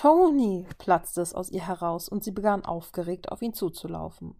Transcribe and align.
Tony, 0.00 0.66
platzte 0.78 1.20
es 1.20 1.34
aus 1.34 1.50
ihr 1.50 1.66
heraus, 1.66 2.08
und 2.08 2.24
sie 2.24 2.30
begann 2.30 2.64
aufgeregt 2.64 3.30
auf 3.30 3.42
ihn 3.42 3.52
zuzulaufen. 3.52 4.34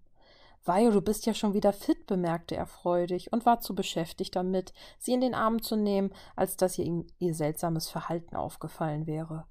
Vio, 0.63 0.91
du 0.91 1.03
bist 1.03 1.27
ja 1.27 1.35
schon 1.35 1.53
wieder 1.53 1.75
fit, 1.75 2.07
bemerkte 2.07 2.57
er 2.57 2.65
freudig 2.65 3.31
und 3.31 3.45
war 3.45 3.61
zu 3.61 3.75
beschäftigt 3.75 4.35
damit, 4.35 4.73
sie 4.99 5.13
in 5.13 5.21
den 5.21 5.35
Arm 5.35 5.61
zu 5.61 5.77
nehmen, 5.77 6.15
als 6.35 6.57
dass 6.57 6.79
ihr 6.79 6.87
ihm 6.87 7.07
ihr 7.19 7.35
seltsames 7.35 7.91
Verhalten 7.91 8.37
aufgefallen 8.37 9.07
wäre. 9.07 9.45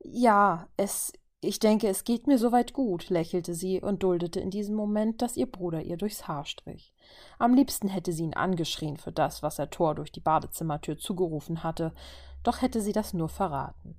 Ja, 0.00 0.66
es, 0.76 1.12
ich 1.40 1.60
denke, 1.60 1.86
es 1.86 2.02
geht 2.02 2.26
mir 2.26 2.38
soweit 2.38 2.72
gut, 2.72 3.08
lächelte 3.08 3.54
sie 3.54 3.80
und 3.80 4.02
duldete 4.02 4.40
in 4.40 4.50
diesem 4.50 4.74
Moment, 4.74 5.22
dass 5.22 5.36
ihr 5.36 5.46
Bruder 5.48 5.80
ihr 5.80 5.96
durchs 5.96 6.26
Haar 6.26 6.44
strich. 6.44 6.92
Am 7.38 7.54
liebsten 7.54 7.86
hätte 7.86 8.12
sie 8.12 8.24
ihn 8.24 8.34
angeschrien 8.34 8.96
für 8.96 9.12
das, 9.12 9.44
was 9.44 9.60
er 9.60 9.70
Thor 9.70 9.94
durch 9.94 10.10
die 10.10 10.18
Badezimmertür 10.18 10.98
zugerufen 10.98 11.62
hatte, 11.62 11.94
doch 12.42 12.62
hätte 12.62 12.80
sie 12.80 12.92
das 12.92 13.14
nur 13.14 13.28
verraten. 13.28 13.96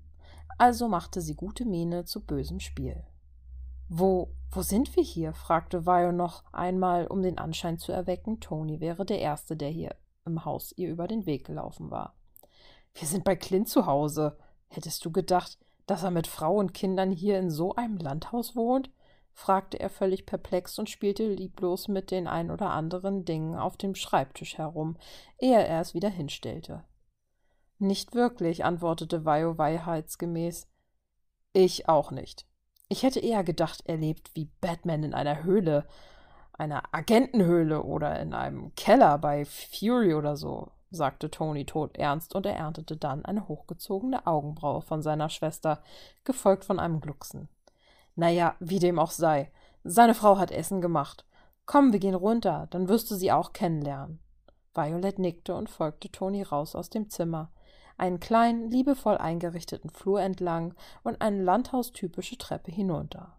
Also 0.58 0.88
machte 0.88 1.22
sie 1.22 1.36
gute 1.36 1.66
Miene 1.66 2.06
zu 2.06 2.26
bösem 2.26 2.60
Spiel. 2.60 3.04
Wo, 3.90 4.34
wo 4.52 4.62
sind 4.62 4.96
wir 4.96 5.04
hier? 5.04 5.34
fragte 5.34 5.86
Vio 5.86 6.12
noch 6.12 6.44
einmal, 6.54 7.08
um 7.08 7.22
den 7.22 7.38
Anschein 7.38 7.78
zu 7.78 7.92
erwecken, 7.92 8.40
Tony 8.40 8.80
wäre 8.80 9.06
der 9.06 9.20
Erste, 9.20 9.56
der 9.56 9.70
hier 9.70 9.96
im 10.26 10.46
Haus 10.46 10.74
ihr 10.76 10.90
über 10.90 11.08
den 11.08 11.26
Weg 11.26 11.46
gelaufen 11.46 11.90
war. 11.90 12.16
Wir 12.94 13.08
sind 13.08 13.24
bei 13.24 13.36
Clint 13.36 13.70
zu 13.70 13.86
Hause. 13.86 14.38
Hättest 14.68 15.06
du 15.06 15.12
gedacht, 15.12 15.58
dass 15.86 16.04
er 16.04 16.12
mit 16.12 16.28
Frau 16.28 16.56
und 16.56 16.74
Kindern 16.74 17.12
hier 17.12 17.40
in 17.40 17.50
so 17.50 17.76
einem 17.76 17.98
Landhaus 17.98 18.56
wohnt? 18.56 18.92
fragte 19.34 19.80
er 19.80 19.92
völlig 19.92 20.26
perplex 20.26 20.80
und 20.80 20.90
spielte 20.90 21.32
lieblos 21.32 21.88
mit 21.88 22.10
den 22.10 22.28
ein 22.28 22.50
oder 22.50 22.72
anderen 22.72 23.24
Dingen 23.24 23.56
auf 23.56 23.78
dem 23.78 23.94
Schreibtisch 23.94 24.58
herum, 24.58 24.98
ehe 25.38 25.64
er 25.64 25.80
es 25.80 25.94
wieder 25.94 26.10
hinstellte. 26.10 26.84
Nicht 27.80 28.16
wirklich, 28.16 28.66
antwortete 28.66 29.24
Vio 29.24 29.58
wahrheitsgemäß. 29.58 30.68
Ich 31.54 31.88
auch 31.88 32.10
nicht. 32.10 32.48
Ich 32.90 33.04
hätte 33.04 33.20
eher 33.20 33.44
gedacht, 33.44 33.84
er 33.86 33.98
lebt 33.98 34.36
wie 34.36 34.50
Batman 34.62 35.04
in 35.04 35.14
einer 35.14 35.44
Höhle, 35.44 35.86
einer 36.54 36.84
Agentenhöhle 36.92 37.84
oder 37.84 38.20
in 38.20 38.34
einem 38.34 38.74
Keller 38.76 39.20
bei 39.20 39.46
Fury 39.46 40.16
oder 40.16 40.38
so, 40.38 40.72
sagte 40.90 41.30
Tony 41.30 41.66
todernst 41.66 42.34
und 42.34 42.48
er 42.48 42.56
erntete 42.56 42.98
dann 42.98 43.26
eine 43.26 43.48
hochgezogene 43.48 44.26
Augenbraue 44.26 44.82
von 44.82 45.04
seiner 45.04 45.30
Schwester, 45.30 45.84
gefolgt 46.24 46.66
von 46.66 46.80
einem 46.80 47.00
Glucksen. 47.00 47.48
Naja, 48.16 48.56
wie 48.60 48.80
dem 48.80 48.98
auch 48.98 49.12
sei. 49.12 49.52
Seine 49.84 50.16
Frau 50.16 50.40
hat 50.40 50.50
Essen 50.50 50.82
gemacht. 50.82 51.26
Komm, 51.68 51.92
wir 51.94 52.00
gehen 52.00 52.16
runter, 52.16 52.66
dann 52.72 52.88
wirst 52.88 53.12
du 53.12 53.16
sie 53.16 53.32
auch 53.32 53.54
kennenlernen. 53.54 54.20
Violet 54.74 55.20
nickte 55.20 55.54
und 55.54 55.70
folgte 55.70 56.12
Toni 56.12 56.42
raus 56.42 56.76
aus 56.76 56.90
dem 56.90 57.12
Zimmer 57.12 57.52
einen 57.98 58.20
kleinen, 58.20 58.70
liebevoll 58.70 59.18
eingerichteten 59.18 59.90
Flur 59.90 60.22
entlang 60.22 60.74
und 61.04 61.22
eine 61.22 61.42
landhaustypische 61.42 62.38
Treppe 62.38 62.72
hinunter. 62.72 63.38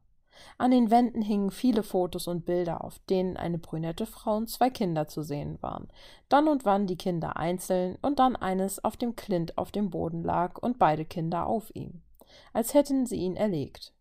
An 0.57 0.71
den 0.71 0.91
Wänden 0.91 1.23
hingen 1.23 1.51
viele 1.51 1.83
Fotos 1.83 2.29
und 2.29 2.45
Bilder, 2.45 2.85
auf 2.85 2.99
denen 3.11 3.37
eine 3.37 3.59
brünette 3.59 4.07
Frau 4.07 4.37
und 4.37 4.49
zwei 4.49 4.71
Kinder 4.71 5.09
zu 5.09 5.23
sehen 5.23 5.59
waren. 5.61 5.89
Dann 6.29 6.49
und 6.49 6.65
wann 6.65 6.87
die 6.87 6.97
Kinder 6.97 7.37
einzeln 7.37 7.97
und 8.03 8.19
dann 8.19 8.37
eines, 8.37 8.85
auf 8.85 8.97
dem 8.97 9.17
Clint 9.17 9.59
auf 9.59 9.73
dem 9.73 9.91
Boden 9.91 10.23
lag 10.23 10.59
und 10.59 10.79
beide 10.79 11.05
Kinder 11.05 11.47
auf 11.47 11.75
ihm, 11.75 12.03
als 12.53 12.75
hätten 12.75 13.07
sie 13.07 13.17
ihn 13.17 13.37
erlegt. 13.37 13.93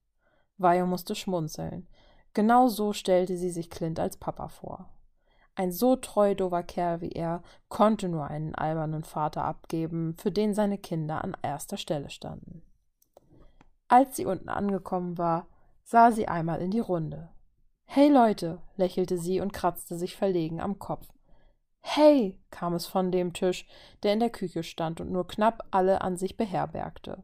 Vio 0.58 0.86
musste 0.86 1.16
schmunzeln. 1.16 1.88
Genau 2.34 2.68
so 2.68 2.94
stellte 2.94 3.38
sie 3.38 3.50
sich 3.50 3.70
Clint 3.70 4.00
als 4.00 4.18
Papa 4.18 4.48
vor. 4.48 4.90
Ein 5.58 5.72
so 5.72 5.96
treu 5.96 6.36
dover 6.36 6.62
Kerl 6.62 7.02
wie 7.02 7.14
er 7.14 7.42
konnte 7.68 8.10
nur 8.10 8.28
einen 8.28 8.54
albernen 8.54 9.04
Vater 9.04 9.44
abgeben, 9.44 10.16
für 10.16 10.32
den 10.32 10.54
seine 10.54 10.78
Kinder 10.78 11.24
an 11.24 11.36
erster 11.42 11.78
Stelle 11.78 12.12
standen. 12.12 12.62
Als 13.88 14.16
sie 14.16 14.28
unten 14.28 14.50
angekommen 14.50 15.18
war, 15.18 15.48
sah 15.84 16.12
sie 16.12 16.28
einmal 16.28 16.62
in 16.62 16.70
die 16.70 16.80
Runde. 16.80 17.30
Hey 17.86 18.08
Leute, 18.08 18.62
lächelte 18.76 19.18
sie 19.18 19.42
und 19.42 19.52
kratzte 19.52 19.98
sich 19.98 20.16
verlegen 20.16 20.62
am 20.62 20.78
Kopf. 20.78 21.08
Hey, 21.82 22.40
kam 22.52 22.76
es 22.76 22.86
von 22.86 23.12
dem 23.12 23.34
Tisch, 23.34 23.66
der 24.04 24.14
in 24.14 24.20
der 24.20 24.30
Küche 24.30 24.62
stand 24.62 25.02
und 25.02 25.12
nur 25.12 25.26
knapp 25.26 25.66
alle 25.72 26.02
an 26.02 26.18
sich 26.18 26.38
beherbergte. 26.38 27.24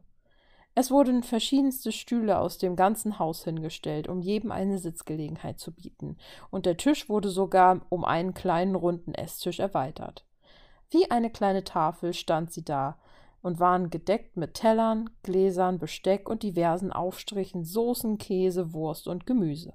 Es 0.76 0.90
wurden 0.90 1.22
verschiedenste 1.22 1.92
Stühle 1.92 2.38
aus 2.38 2.58
dem 2.58 2.74
ganzen 2.74 3.20
Haus 3.20 3.44
hingestellt, 3.44 4.08
um 4.08 4.20
jedem 4.20 4.50
eine 4.50 4.78
Sitzgelegenheit 4.78 5.60
zu 5.60 5.72
bieten, 5.72 6.16
und 6.50 6.66
der 6.66 6.76
Tisch 6.76 7.08
wurde 7.08 7.28
sogar 7.28 7.80
um 7.90 8.04
einen 8.04 8.34
kleinen 8.34 8.74
runden 8.74 9.14
Esstisch 9.14 9.60
erweitert. 9.60 10.24
Wie 10.90 11.10
eine 11.10 11.30
kleine 11.30 11.62
Tafel 11.62 12.12
stand 12.12 12.52
sie 12.52 12.64
da 12.64 12.98
und 13.40 13.60
waren 13.60 13.90
gedeckt 13.90 14.36
mit 14.36 14.54
Tellern, 14.54 15.10
Gläsern, 15.22 15.78
Besteck 15.78 16.28
und 16.28 16.42
diversen 16.42 16.92
Aufstrichen, 16.92 17.64
Soßen, 17.64 18.18
Käse, 18.18 18.72
Wurst 18.72 19.06
und 19.06 19.26
Gemüse. 19.26 19.74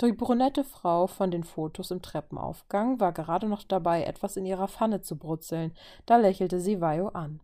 Die 0.00 0.12
brunette 0.12 0.62
Frau 0.62 1.06
von 1.06 1.30
den 1.30 1.42
Fotos 1.42 1.90
im 1.90 2.00
Treppenaufgang 2.00 3.00
war 3.00 3.12
gerade 3.12 3.48
noch 3.48 3.64
dabei, 3.64 4.04
etwas 4.04 4.36
in 4.36 4.46
ihrer 4.46 4.68
Pfanne 4.68 5.02
zu 5.02 5.16
brutzeln, 5.16 5.72
da 6.06 6.16
lächelte 6.16 6.60
sie 6.60 6.80
Vajo 6.80 7.08
an. 7.08 7.40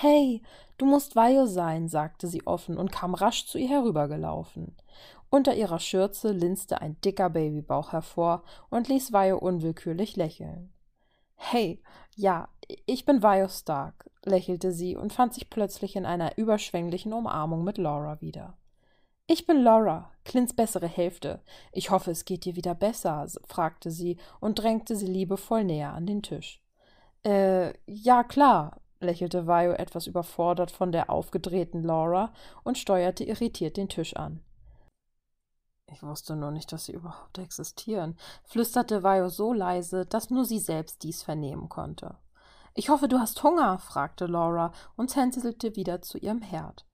Hey, 0.00 0.42
du 0.76 0.86
musst 0.86 1.16
Vajo 1.16 1.46
sein, 1.46 1.88
sagte 1.88 2.28
sie 2.28 2.46
offen 2.46 2.78
und 2.78 2.92
kam 2.92 3.14
rasch 3.14 3.46
zu 3.46 3.58
ihr 3.58 3.68
herübergelaufen. 3.68 4.76
Unter 5.28 5.56
ihrer 5.56 5.80
Schürze 5.80 6.30
linste 6.30 6.80
ein 6.80 7.00
dicker 7.00 7.30
Babybauch 7.30 7.90
hervor 7.90 8.44
und 8.70 8.86
ließ 8.86 9.12
Vajo 9.12 9.38
unwillkürlich 9.38 10.14
lächeln. 10.14 10.72
Hey, 11.34 11.82
ja, 12.14 12.48
ich 12.86 13.06
bin 13.06 13.24
Vajo 13.24 13.48
Stark, 13.48 14.08
lächelte 14.24 14.70
sie 14.70 14.94
und 14.94 15.12
fand 15.12 15.34
sich 15.34 15.50
plötzlich 15.50 15.96
in 15.96 16.06
einer 16.06 16.38
überschwänglichen 16.38 17.12
Umarmung 17.12 17.64
mit 17.64 17.76
Laura 17.76 18.20
wieder. 18.20 18.56
Ich 19.26 19.48
bin 19.48 19.64
Laura, 19.64 20.12
Clint's 20.24 20.52
bessere 20.52 20.86
Hälfte. 20.86 21.42
Ich 21.72 21.90
hoffe, 21.90 22.12
es 22.12 22.24
geht 22.24 22.44
dir 22.44 22.54
wieder 22.54 22.76
besser, 22.76 23.26
fragte 23.48 23.90
sie 23.90 24.16
und 24.38 24.60
drängte 24.60 24.94
sie 24.94 25.08
liebevoll 25.08 25.64
näher 25.64 25.92
an 25.92 26.06
den 26.06 26.22
Tisch. 26.22 26.62
Äh, 27.24 27.72
ja, 27.86 28.22
klar, 28.22 28.80
lächelte 29.00 29.46
Vio 29.46 29.72
etwas 29.72 30.06
überfordert 30.06 30.70
von 30.70 30.92
der 30.92 31.10
aufgedrehten 31.10 31.82
Laura 31.82 32.32
und 32.64 32.78
steuerte 32.78 33.24
irritiert 33.24 33.76
den 33.76 33.88
Tisch 33.88 34.16
an. 34.16 34.40
Ich 35.90 36.02
wusste 36.02 36.36
nur 36.36 36.50
nicht, 36.50 36.70
dass 36.72 36.84
sie 36.84 36.92
überhaupt 36.92 37.38
existieren, 37.38 38.16
flüsterte 38.44 39.02
Vio 39.02 39.28
so 39.28 39.52
leise, 39.52 40.04
dass 40.04 40.30
nur 40.30 40.44
sie 40.44 40.58
selbst 40.58 41.02
dies 41.02 41.22
vernehmen 41.22 41.68
konnte. 41.68 42.16
Ich 42.74 42.90
hoffe, 42.90 43.08
du 43.08 43.18
hast 43.18 43.42
Hunger, 43.42 43.78
fragte 43.78 44.26
Laura 44.26 44.72
und 44.96 45.12
tänzelte 45.12 45.74
wieder 45.76 46.02
zu 46.02 46.18
ihrem 46.18 46.42
Herd. 46.42 46.86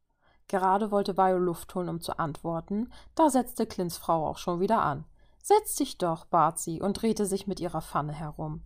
Gerade 0.46 0.90
wollte 0.90 1.16
Vio 1.16 1.38
Luft 1.38 1.74
holen, 1.74 1.88
um 1.88 2.00
zu 2.00 2.18
antworten, 2.18 2.92
da 3.14 3.30
setzte 3.30 3.66
Clint's 3.66 3.96
Frau 3.96 4.26
auch 4.26 4.38
schon 4.38 4.60
wieder 4.60 4.82
an. 4.82 5.04
Setz 5.42 5.74
dich 5.74 5.98
doch, 5.98 6.24
bat 6.26 6.58
sie 6.58 6.80
und 6.80 7.02
drehte 7.02 7.26
sich 7.26 7.46
mit 7.46 7.60
ihrer 7.60 7.82
Pfanne 7.82 8.12
herum. 8.12 8.62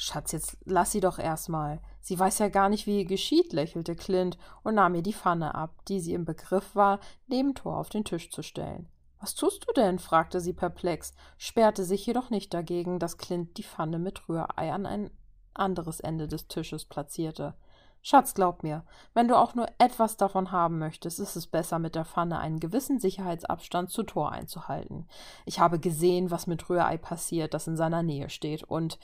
Schatz, 0.00 0.30
jetzt 0.30 0.56
lass 0.64 0.92
sie 0.92 1.00
doch 1.00 1.18
erstmal. 1.18 1.80
Sie 2.00 2.16
weiß 2.16 2.38
ja 2.38 2.48
gar 2.48 2.68
nicht, 2.68 2.86
wie 2.86 2.98
ihr 2.98 3.04
geschieht, 3.04 3.52
lächelte 3.52 3.96
Clint 3.96 4.38
und 4.62 4.76
nahm 4.76 4.94
ihr 4.94 5.02
die 5.02 5.12
Pfanne 5.12 5.56
ab, 5.56 5.84
die 5.88 5.98
sie 5.98 6.14
im 6.14 6.24
Begriff 6.24 6.76
war, 6.76 7.00
neben 7.26 7.56
Thor 7.56 7.76
auf 7.76 7.88
den 7.88 8.04
Tisch 8.04 8.30
zu 8.30 8.42
stellen. 8.42 8.88
Was 9.18 9.34
tust 9.34 9.66
du 9.66 9.72
denn? 9.72 9.98
fragte 9.98 10.40
sie 10.40 10.52
perplex, 10.52 11.14
sperrte 11.36 11.82
sich 11.82 12.06
jedoch 12.06 12.30
nicht 12.30 12.54
dagegen, 12.54 13.00
dass 13.00 13.18
Clint 13.18 13.58
die 13.58 13.64
Pfanne 13.64 13.98
mit 13.98 14.28
Rührei 14.28 14.72
an 14.72 14.86
ein 14.86 15.10
anderes 15.52 15.98
Ende 15.98 16.28
des 16.28 16.46
Tisches 16.46 16.84
platzierte. 16.84 17.54
Schatz, 18.00 18.34
glaub 18.34 18.62
mir, 18.62 18.84
wenn 19.14 19.26
du 19.26 19.36
auch 19.36 19.56
nur 19.56 19.66
etwas 19.78 20.16
davon 20.16 20.52
haben 20.52 20.78
möchtest, 20.78 21.18
ist 21.18 21.34
es 21.34 21.48
besser, 21.48 21.80
mit 21.80 21.96
der 21.96 22.04
Pfanne 22.04 22.38
einen 22.38 22.60
gewissen 22.60 23.00
Sicherheitsabstand 23.00 23.90
zu 23.90 24.04
Tor 24.04 24.30
einzuhalten. 24.30 25.08
Ich 25.44 25.58
habe 25.58 25.80
gesehen, 25.80 26.30
was 26.30 26.46
mit 26.46 26.70
Rührei 26.70 26.96
passiert, 26.96 27.52
das 27.52 27.66
in 27.66 27.76
seiner 27.76 28.04
Nähe 28.04 28.30
steht, 28.30 28.62
und 28.62 29.00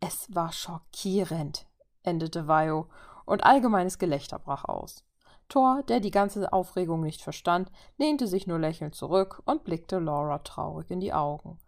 es 0.00 0.34
war 0.34 0.52
schockierend, 0.52 1.66
endete 2.02 2.46
Vio, 2.46 2.88
und 3.24 3.44
allgemeines 3.44 3.98
Gelächter 3.98 4.38
brach 4.38 4.64
aus. 4.64 5.04
Thor, 5.48 5.82
der 5.84 6.00
die 6.00 6.10
ganze 6.10 6.52
Aufregung 6.52 7.00
nicht 7.00 7.22
verstand, 7.22 7.70
lehnte 7.98 8.26
sich 8.26 8.46
nur 8.46 8.58
lächelnd 8.58 8.94
zurück 8.94 9.42
und 9.44 9.64
blickte 9.64 9.98
Laura 9.98 10.38
traurig 10.38 10.90
in 10.90 11.00
die 11.00 11.12
Augen. 11.12 11.58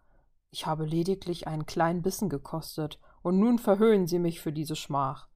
Ich 0.51 0.65
habe 0.65 0.85
lediglich 0.85 1.47
einen 1.47 1.65
kleinen 1.65 2.01
Bissen 2.01 2.29
gekostet, 2.29 2.99
und 3.21 3.39
nun 3.39 3.59
verhöhnen 3.59 4.07
Sie 4.07 4.19
mich 4.19 4.39
für 4.39 4.53
diese 4.53 4.75
Schmach. 4.75 5.27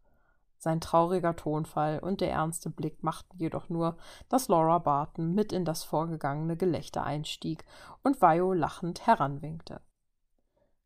Sein 0.57 0.79
trauriger 0.79 1.35
Tonfall 1.35 2.00
und 2.00 2.21
der 2.21 2.31
ernste 2.31 2.69
Blick 2.69 3.03
machten 3.03 3.38
jedoch 3.38 3.68
nur, 3.68 3.97
dass 4.29 4.47
Laura 4.47 4.79
Barton 4.79 5.33
mit 5.33 5.51
in 5.51 5.65
das 5.65 5.83
vorgegangene 5.83 6.56
Gelächter 6.56 7.03
einstieg 7.03 7.65
und 8.01 8.21
Vio 8.21 8.53
lachend 8.53 9.06
heranwinkte. 9.06 9.81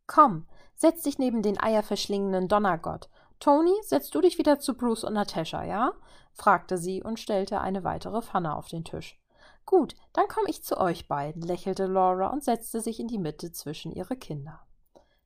Komm, 0.07 0.47
setz 0.77 1.03
dich 1.03 1.19
neben 1.19 1.41
den 1.41 1.59
eierverschlingenden 1.59 2.47
Donnergott. 2.47 3.09
Tony, 3.39 3.73
setz 3.81 4.09
du 4.09 4.21
dich 4.21 4.37
wieder 4.37 4.59
zu 4.59 4.75
Bruce 4.75 5.03
und 5.03 5.13
Natascha, 5.13 5.63
ja? 5.63 5.91
fragte 6.33 6.77
sie 6.77 7.03
und 7.03 7.19
stellte 7.19 7.59
eine 7.59 7.83
weitere 7.83 8.21
Pfanne 8.21 8.55
auf 8.55 8.67
den 8.67 8.85
Tisch. 8.85 9.19
Gut, 9.65 9.95
dann 10.13 10.27
komm 10.29 10.45
ich 10.47 10.63
zu 10.63 10.77
euch 10.77 11.07
beiden, 11.07 11.41
lächelte 11.41 11.87
Laura 11.87 12.27
und 12.27 12.43
setzte 12.43 12.79
sich 12.79 12.99
in 12.99 13.07
die 13.07 13.17
Mitte 13.17 13.51
zwischen 13.51 13.91
ihre 13.91 14.15
Kinder. 14.15 14.61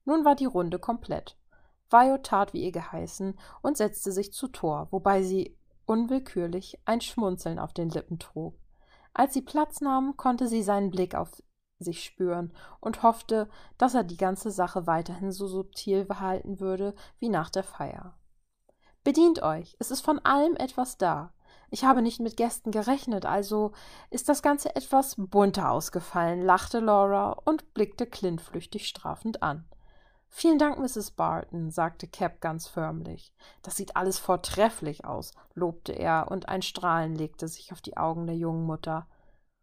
Nun 0.05 0.25
war 0.25 0.35
die 0.35 0.45
Runde 0.45 0.79
komplett. 0.79 1.37
Vio 1.91 2.17
tat 2.17 2.53
wie 2.53 2.63
ihr 2.63 2.71
geheißen 2.71 3.37
und 3.61 3.77
setzte 3.77 4.11
sich 4.11 4.33
zu 4.33 4.47
Tor, 4.47 4.87
wobei 4.91 5.21
sie 5.21 5.57
unwillkürlich 5.85 6.79
ein 6.85 7.01
Schmunzeln 7.01 7.59
auf 7.59 7.73
den 7.73 7.89
Lippen 7.89 8.17
trug. 8.17 8.55
Als 9.13 9.33
sie 9.33 9.41
Platz 9.41 9.81
nahm, 9.81 10.15
konnte 10.15 10.47
sie 10.47 10.63
seinen 10.63 10.89
Blick 10.89 11.15
auf 11.15 11.43
sich 11.83 12.03
spüren 12.03 12.53
und 12.79 13.03
hoffte, 13.03 13.49
dass 13.77 13.95
er 13.95 14.03
die 14.03 14.17
ganze 14.17 14.51
Sache 14.51 14.87
weiterhin 14.87 15.31
so 15.31 15.47
subtil 15.47 16.05
behalten 16.05 16.59
würde 16.59 16.93
wie 17.19 17.29
nach 17.29 17.49
der 17.49 17.63
Feier. 17.63 18.15
Bedient 19.03 19.41
euch, 19.41 19.75
es 19.79 19.91
ist 19.91 20.01
von 20.01 20.19
allem 20.19 20.55
etwas 20.55 20.97
da. 20.97 21.33
Ich 21.71 21.85
habe 21.85 22.01
nicht 22.01 22.19
mit 22.19 22.37
Gästen 22.37 22.71
gerechnet, 22.71 23.25
also 23.25 23.71
ist 24.09 24.29
das 24.29 24.41
Ganze 24.41 24.75
etwas 24.75 25.15
bunter 25.17 25.71
ausgefallen, 25.71 26.41
lachte 26.41 26.79
Laura 26.79 27.31
und 27.45 27.73
blickte 27.73 28.05
Clint 28.05 28.41
flüchtig 28.41 28.87
strafend 28.87 29.41
an. 29.41 29.65
Vielen 30.33 30.59
Dank, 30.59 30.79
Mrs. 30.79 31.11
Barton, 31.11 31.71
sagte 31.71 32.07
Cap 32.07 32.39
ganz 32.39 32.65
förmlich. 32.65 33.33
Das 33.63 33.75
sieht 33.75 33.97
alles 33.97 34.17
vortrefflich 34.17 35.03
aus, 35.03 35.33
lobte 35.53 35.91
er, 35.91 36.31
und 36.31 36.47
ein 36.47 36.61
Strahlen 36.61 37.15
legte 37.15 37.49
sich 37.49 37.73
auf 37.73 37.81
die 37.81 37.97
Augen 37.97 38.27
der 38.27 38.37
jungen 38.37 38.65
Mutter. 38.65 39.07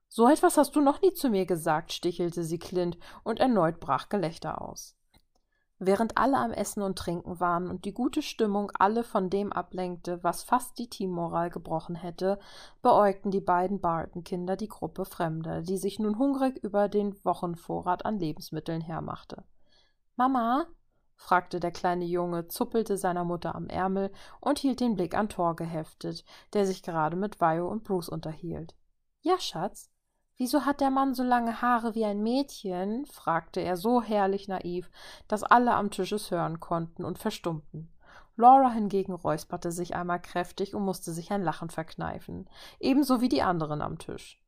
So 0.09 0.29
etwas 0.29 0.57
hast 0.57 0.75
du 0.75 0.81
noch 0.81 1.03
nie 1.03 1.13
zu 1.13 1.29
mir 1.29 1.47
gesagt, 1.47 1.93
stichelte 1.93 2.43
sie 2.43 2.59
Clint, 2.59 2.99
und 3.25 3.41
erneut 3.41 3.79
brach 3.79 4.09
Gelächter 4.09 4.63
aus. 4.63 4.99
Während 5.81 6.19
alle 6.19 6.39
am 6.39 6.51
Essen 6.51 6.83
und 6.83 6.99
Trinken 6.99 7.39
waren 7.39 7.71
und 7.71 7.85
die 7.85 7.93
gute 7.93 8.21
Stimmung 8.21 8.73
alle 8.77 9.05
von 9.05 9.31
dem 9.31 9.53
ablenkte, 9.53 10.25
was 10.25 10.43
fast 10.43 10.77
die 10.79 10.91
Teammoral 10.91 11.51
gebrochen 11.51 11.95
hätte, 11.95 12.41
beäugten 12.83 13.31
die 13.31 13.41
beiden 13.41 13.81
Barton-Kinder 13.81 14.57
die 14.57 14.67
Gruppe 14.67 15.05
Fremder, 15.05 15.63
die 15.63 15.77
sich 15.77 16.01
nun 16.01 16.19
hungrig 16.19 16.57
über 16.65 16.89
den 16.89 17.15
Wochenvorrat 17.25 18.05
an 18.05 18.19
Lebensmitteln 18.19 18.81
hermachte. 18.81 19.45
Mama? 20.17 20.67
fragte 21.15 21.61
der 21.61 21.73
kleine 21.73 22.05
Junge, 22.05 22.49
zuppelte 22.49 22.97
seiner 22.97 23.25
Mutter 23.25 23.55
am 23.55 23.69
Ärmel 23.69 24.11
und 24.41 24.59
hielt 24.59 24.81
den 24.81 24.97
Blick 24.97 25.17
an 25.17 25.29
Thor 25.29 25.55
geheftet, 25.55 26.25
der 26.55 26.67
sich 26.67 26.83
gerade 26.83 27.17
mit 27.17 27.41
Vio 27.41 27.69
und 27.69 27.85
Bruce 27.85 28.09
unterhielt. 28.09 28.75
Ja, 29.21 29.39
Schatz. 29.39 29.91
Wieso 30.39 30.65
hat 30.65 30.81
der 30.81 30.91
Mann 30.91 31.15
so 31.15 31.25
lange 31.25 31.61
Haare 31.61 31.97
wie 31.97 32.05
ein 32.05 32.23
Mädchen? 32.23 33.07
fragte 33.07 33.61
er 33.61 33.77
so 33.77 34.01
herrlich 34.01 34.47
naiv, 34.47 34.89
dass 35.27 35.43
alle 35.43 35.75
am 35.75 35.91
Tisch 35.91 36.13
es 36.13 36.31
hören 36.31 36.61
konnten 36.61 37.05
und 37.05 37.19
verstummten. 37.19 37.93
Laura 38.37 38.71
hingegen 38.71 39.15
räusperte 39.15 39.73
sich 39.73 39.97
einmal 39.97 40.23
kräftig 40.23 40.77
und 40.77 40.85
musste 40.85 41.13
sich 41.13 41.33
ein 41.33 41.43
Lachen 41.43 41.71
verkneifen, 41.71 42.49
ebenso 42.79 43.21
wie 43.21 43.29
die 43.29 43.43
anderen 43.43 43.83
am 43.83 43.99
Tisch. 43.99 44.41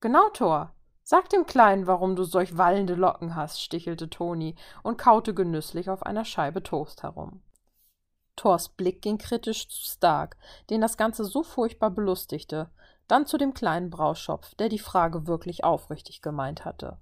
Genau, 0.00 0.28
Thor. 0.34 0.74
Sag 1.02 1.30
dem 1.30 1.46
Kleinen, 1.46 1.86
warum 1.86 2.14
du 2.14 2.24
solch 2.24 2.58
wallende 2.58 2.94
Locken 2.94 3.34
hast, 3.34 3.62
stichelte 3.62 4.10
Toni 4.10 4.54
und 4.82 4.98
kaute 4.98 5.32
genüsslich 5.32 5.88
auf 5.88 6.02
einer 6.02 6.26
Scheibe 6.26 6.62
Toast 6.62 7.02
herum. 7.02 7.42
Thors 8.36 8.68
Blick 8.68 9.00
ging 9.00 9.16
kritisch 9.16 9.66
zu 9.70 9.82
Stark, 9.82 10.36
den 10.68 10.82
das 10.82 10.98
Ganze 10.98 11.24
so 11.24 11.42
furchtbar 11.42 11.90
belustigte, 11.90 12.70
dann 13.08 13.26
zu 13.26 13.38
dem 13.38 13.54
kleinen 13.54 13.90
Brauschopf, 13.90 14.54
der 14.54 14.68
die 14.68 14.78
Frage 14.78 15.26
wirklich 15.26 15.64
aufrichtig 15.64 16.22
gemeint 16.22 16.64
hatte. 16.64 16.98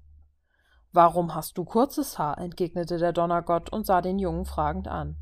Warum 0.92 1.34
hast 1.34 1.58
du 1.58 1.64
kurzes 1.64 2.18
Haar? 2.18 2.38
entgegnete 2.38 2.96
der 2.96 3.12
Donnergott 3.12 3.70
und 3.70 3.84
sah 3.84 4.00
den 4.00 4.18
Jungen 4.18 4.46
fragend 4.46 4.88
an. 4.88 5.16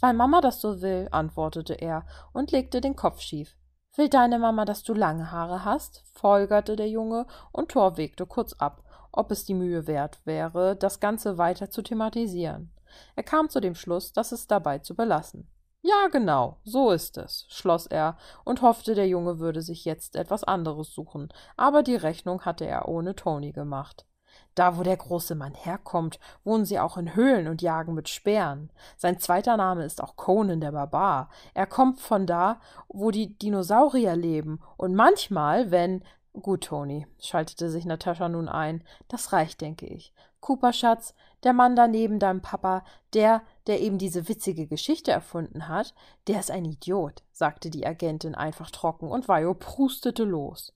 Weil 0.00 0.14
Mama 0.14 0.40
das 0.40 0.60
so 0.60 0.82
will, 0.82 1.06
antwortete 1.12 1.74
er 1.74 2.04
und 2.32 2.50
legte 2.50 2.80
den 2.80 2.96
Kopf 2.96 3.20
schief. 3.20 3.56
Will 3.94 4.08
deine 4.08 4.38
Mama, 4.38 4.64
dass 4.64 4.82
du 4.82 4.94
lange 4.94 5.30
Haare 5.30 5.64
hast? 5.64 6.02
folgerte 6.14 6.76
der 6.76 6.88
Junge, 6.88 7.26
und 7.52 7.70
Thor 7.70 7.98
wägte 7.98 8.26
kurz 8.26 8.54
ab, 8.54 8.82
ob 9.12 9.30
es 9.30 9.44
die 9.44 9.54
Mühe 9.54 9.86
wert 9.86 10.20
wäre, 10.24 10.74
das 10.74 10.98
Ganze 10.98 11.36
weiter 11.36 11.70
zu 11.70 11.82
thematisieren. 11.82 12.72
Er 13.14 13.22
kam 13.22 13.50
zu 13.50 13.60
dem 13.60 13.74
Schluss, 13.74 14.12
dass 14.12 14.32
es 14.32 14.46
dabei 14.46 14.78
zu 14.78 14.96
belassen. 14.96 15.48
Ja, 15.84 16.06
genau, 16.12 16.58
so 16.62 16.92
ist 16.92 17.18
es, 17.18 17.44
schloss 17.48 17.86
er 17.86 18.16
und 18.44 18.62
hoffte, 18.62 18.94
der 18.94 19.08
Junge 19.08 19.40
würde 19.40 19.62
sich 19.62 19.84
jetzt 19.84 20.14
etwas 20.14 20.44
anderes 20.44 20.94
suchen, 20.94 21.32
aber 21.56 21.82
die 21.82 21.96
Rechnung 21.96 22.42
hatte 22.42 22.64
er 22.64 22.88
ohne 22.88 23.16
Toni 23.16 23.50
gemacht. 23.50 24.06
Da, 24.54 24.78
wo 24.78 24.84
der 24.84 24.96
große 24.96 25.34
Mann 25.34 25.54
herkommt, 25.54 26.20
wohnen 26.44 26.64
sie 26.64 26.78
auch 26.78 26.96
in 26.96 27.16
Höhlen 27.16 27.48
und 27.48 27.62
jagen 27.62 27.94
mit 27.94 28.08
Speeren. 28.08 28.70
Sein 28.96 29.18
zweiter 29.18 29.56
Name 29.56 29.84
ist 29.84 30.02
auch 30.02 30.14
Conan 30.14 30.60
der 30.60 30.72
Barbar. 30.72 31.30
Er 31.52 31.66
kommt 31.66 32.00
von 32.00 32.26
da, 32.26 32.60
wo 32.88 33.10
die 33.10 33.36
Dinosaurier 33.36 34.14
leben, 34.14 34.60
und 34.76 34.94
manchmal, 34.94 35.70
wenn 35.72 36.04
Gut, 36.40 36.64
Toni, 36.64 37.06
schaltete 37.20 37.68
sich 37.68 37.84
Natascha 37.84 38.26
nun 38.28 38.48
ein. 38.48 38.84
Das 39.08 39.32
reicht, 39.34 39.60
denke 39.60 39.86
ich. 39.86 40.14
Cooper, 40.42 40.74
Schatz, 40.74 41.14
der 41.44 41.54
Mann 41.54 41.76
da 41.76 41.88
neben 41.88 42.18
deinem 42.18 42.42
Papa, 42.42 42.84
der, 43.14 43.42
der 43.66 43.80
eben 43.80 43.96
diese 43.96 44.28
witzige 44.28 44.66
Geschichte 44.66 45.12
erfunden 45.12 45.68
hat, 45.68 45.94
der 46.26 46.40
ist 46.40 46.50
ein 46.50 46.66
Idiot, 46.66 47.22
sagte 47.32 47.70
die 47.70 47.86
Agentin 47.86 48.34
einfach 48.34 48.70
trocken, 48.70 49.08
und 49.08 49.28
Vajo 49.28 49.54
prustete 49.54 50.24
los. 50.24 50.74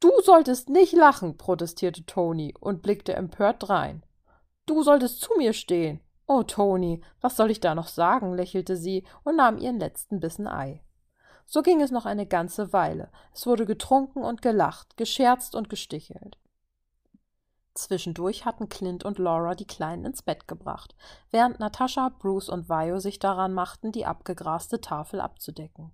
Du 0.00 0.10
solltest 0.22 0.70
nicht 0.70 0.94
lachen, 0.94 1.36
protestierte 1.36 2.04
Toni 2.06 2.54
und 2.58 2.82
blickte 2.82 3.14
empört 3.14 3.68
drein. 3.68 4.02
Du 4.66 4.82
solltest 4.82 5.20
zu 5.20 5.30
mir 5.36 5.52
stehen. 5.52 6.00
Oh, 6.26 6.42
Toni, 6.42 7.02
was 7.20 7.36
soll 7.36 7.50
ich 7.50 7.60
da 7.60 7.74
noch 7.74 7.88
sagen? 7.88 8.34
lächelte 8.34 8.76
sie 8.76 9.04
und 9.24 9.36
nahm 9.36 9.58
ihren 9.58 9.78
letzten 9.78 10.20
Bissen 10.20 10.48
Ei. 10.48 10.82
So 11.44 11.60
ging 11.60 11.82
es 11.82 11.90
noch 11.90 12.06
eine 12.06 12.26
ganze 12.26 12.72
Weile. 12.72 13.10
Es 13.34 13.46
wurde 13.46 13.66
getrunken 13.66 14.24
und 14.24 14.40
gelacht, 14.40 14.96
gescherzt 14.96 15.54
und 15.54 15.68
gestichelt. 15.68 16.38
Zwischendurch 17.74 18.44
hatten 18.44 18.68
Clint 18.68 19.04
und 19.04 19.18
Laura 19.18 19.54
die 19.54 19.66
Kleinen 19.66 20.04
ins 20.04 20.22
Bett 20.22 20.46
gebracht, 20.46 20.94
während 21.30 21.58
Natascha, 21.58 22.08
Bruce 22.08 22.48
und 22.48 22.68
Vio 22.68 23.00
sich 23.00 23.18
daran 23.18 23.52
machten, 23.52 23.90
die 23.90 24.06
abgegraste 24.06 24.80
Tafel 24.80 25.20
abzudecken. 25.20 25.92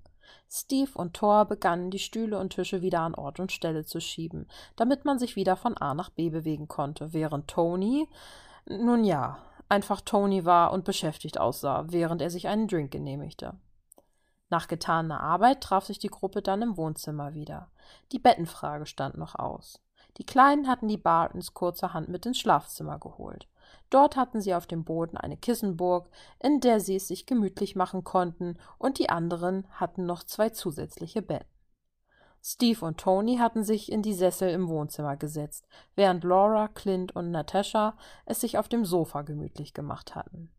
Steve 0.49 0.91
und 0.95 1.15
Thor 1.15 1.47
begannen, 1.47 1.91
die 1.91 1.99
Stühle 1.99 2.39
und 2.39 2.51
Tische 2.51 2.83
wieder 2.83 3.01
an 3.01 3.15
Ort 3.15 3.41
und 3.41 3.51
Stelle 3.51 3.85
zu 3.85 4.01
schieben, 4.01 4.47
damit 4.77 5.05
man 5.05 5.19
sich 5.19 5.37
wieder 5.37 5.57
von 5.57 5.77
A 5.77 5.95
nach 5.95 6.11
B 6.11 6.31
bewegen 6.31 6.69
konnte, 6.69 7.13
während 7.13 7.49
Tony, 7.49 8.09
nun 8.67 9.05
ja, 9.05 9.39
einfach 9.69 10.01
Tony 10.01 10.45
war 10.45 10.73
und 10.73 10.85
beschäftigt 10.85 11.41
aussah, 11.41 11.87
während 11.89 12.21
er 12.21 12.31
sich 12.31 12.49
einen 12.49 12.69
Drink 12.69 12.91
genehmigte. 12.91 13.55
Nach 14.51 14.67
getaner 14.69 15.21
Arbeit 15.21 15.63
traf 15.63 15.87
sich 15.87 15.99
die 16.01 16.09
Gruppe 16.09 16.43
dann 16.43 16.63
im 16.63 16.77
Wohnzimmer 16.77 17.35
wieder. 17.35 17.71
Die 18.11 18.19
Bettenfrage 18.19 18.85
stand 18.85 19.17
noch 19.17 19.37
aus. 19.37 19.81
Die 20.17 20.27
Kleinen 20.27 20.69
hatten 20.69 20.89
die 20.89 20.97
Bartons 20.97 21.55
kurzerhand 21.55 22.09
mit 22.09 22.27
ins 22.27 22.39
Schlafzimmer 22.39 22.99
geholt. 22.99 23.49
Dort 23.91 24.17
hatten 24.17 24.41
sie 24.41 24.55
auf 24.55 24.67
dem 24.67 24.85
Boden 24.85 25.17
eine 25.17 25.37
Kissenburg, 25.37 26.09
in 26.39 26.61
der 26.61 26.81
sie 26.81 26.97
es 26.97 27.09
sich 27.09 27.27
gemütlich 27.27 27.77
machen 27.77 28.05
konnten, 28.05 28.57
und 28.79 28.99
die 28.99 29.11
anderen 29.11 29.67
hatten 29.73 30.07
noch 30.07 30.23
zwei 30.25 30.51
zusätzliche 30.51 31.23
Betten. 31.23 31.49
Steve 32.43 32.87
und 32.87 32.99
Tony 32.99 33.37
hatten 33.37 33.65
sich 33.65 33.93
in 33.93 34.03
die 34.03 34.15
Sessel 34.15 34.49
im 34.51 34.69
Wohnzimmer 34.69 35.17
gesetzt, 35.17 35.69
während 35.95 36.25
Laura, 36.25 36.69
Clint 36.69 37.15
und 37.15 37.31
Natascha 37.31 37.97
es 38.25 38.41
sich 38.41 38.57
auf 38.57 38.69
dem 38.69 38.85
Sofa 38.85 39.23
gemütlich 39.23 39.75
gemacht 39.75 40.15
hatten. 40.15 40.51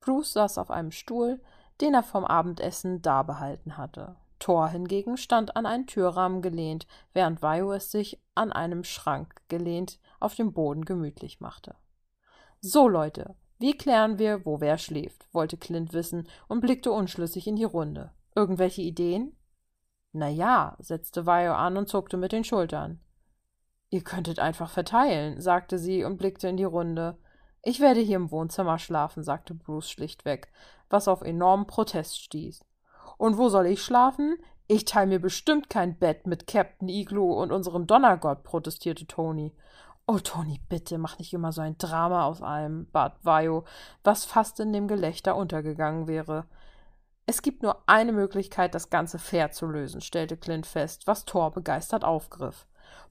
Bruce 0.00 0.32
saß 0.32 0.58
auf 0.58 0.70
einem 0.70 0.92
Stuhl, 0.92 1.40
den 1.80 1.92
er 1.92 2.02
vom 2.02 2.24
Abendessen 2.24 3.02
dabehalten 3.02 3.76
hatte. 3.76 4.16
Thor 4.38 4.68
hingegen 4.68 5.16
stand 5.16 5.56
an 5.56 5.66
einen 5.66 5.86
Türrahmen 5.86 6.42
gelehnt, 6.42 6.86
während 7.12 7.42
Vio 7.42 7.72
es 7.72 7.90
sich 7.90 8.20
an 8.34 8.52
einem 8.52 8.84
Schrank 8.84 9.34
gelehnt 9.48 9.98
auf 10.20 10.34
dem 10.34 10.52
Boden 10.52 10.84
gemütlich 10.84 11.40
machte. 11.40 11.74
So, 12.60 12.88
Leute, 12.88 13.34
wie 13.58 13.76
klären 13.76 14.18
wir, 14.18 14.44
wo 14.44 14.60
wer 14.60 14.76
schläft? 14.76 15.32
wollte 15.32 15.56
Clint 15.56 15.92
wissen 15.92 16.28
und 16.48 16.60
blickte 16.60 16.92
unschlüssig 16.92 17.46
in 17.46 17.56
die 17.56 17.64
Runde. 17.64 18.10
Irgendwelche 18.34 18.82
Ideen? 18.82 19.36
Na 20.12 20.28
ja, 20.28 20.76
setzte 20.78 21.26
Vio 21.26 21.54
an 21.54 21.76
und 21.76 21.88
zuckte 21.88 22.16
mit 22.16 22.32
den 22.32 22.44
Schultern. 22.44 23.00
Ihr 23.88 24.02
könntet 24.02 24.38
einfach 24.38 24.70
verteilen, 24.70 25.40
sagte 25.40 25.78
sie 25.78 26.04
und 26.04 26.16
blickte 26.18 26.48
in 26.48 26.56
die 26.56 26.64
Runde. 26.64 27.18
Ich 27.62 27.80
werde 27.80 28.00
hier 28.00 28.16
im 28.16 28.30
Wohnzimmer 28.30 28.78
schlafen, 28.78 29.22
sagte 29.22 29.54
Bruce 29.54 29.90
schlichtweg, 29.90 30.50
was 30.90 31.08
auf 31.08 31.22
enormen 31.22 31.66
Protest 31.66 32.20
stieß. 32.20 32.64
Und 33.16 33.38
wo 33.38 33.48
soll 33.48 33.66
ich 33.66 33.82
schlafen? 33.82 34.36
Ich 34.68 34.84
teile 34.84 35.06
mir 35.06 35.20
bestimmt 35.20 35.70
kein 35.70 35.96
Bett 35.96 36.26
mit 36.26 36.46
Captain 36.46 36.88
Igloo 36.88 37.40
und 37.40 37.52
unserem 37.52 37.86
Donnergott, 37.86 38.42
protestierte 38.42 39.06
Tony. 39.06 39.54
Oh, 40.08 40.18
Tony, 40.18 40.60
bitte, 40.68 40.98
mach 40.98 41.18
nicht 41.18 41.32
immer 41.32 41.52
so 41.52 41.60
ein 41.60 41.78
Drama 41.78 42.26
aus 42.26 42.42
allem, 42.42 42.88
bat 42.90 43.18
Vajo, 43.22 43.64
was 44.04 44.24
fast 44.24 44.60
in 44.60 44.72
dem 44.72 44.88
Gelächter 44.88 45.36
untergegangen 45.36 46.06
wäre. 46.06 46.46
Es 47.26 47.42
gibt 47.42 47.62
nur 47.62 47.82
eine 47.88 48.12
Möglichkeit, 48.12 48.74
das 48.74 48.88
Ganze 48.88 49.18
fair 49.18 49.50
zu 49.50 49.66
lösen, 49.66 50.00
stellte 50.00 50.36
Clint 50.36 50.66
fest, 50.66 51.08
was 51.08 51.24
Thor 51.24 51.50
begeistert 51.50 52.04
aufgriff. 52.04 52.66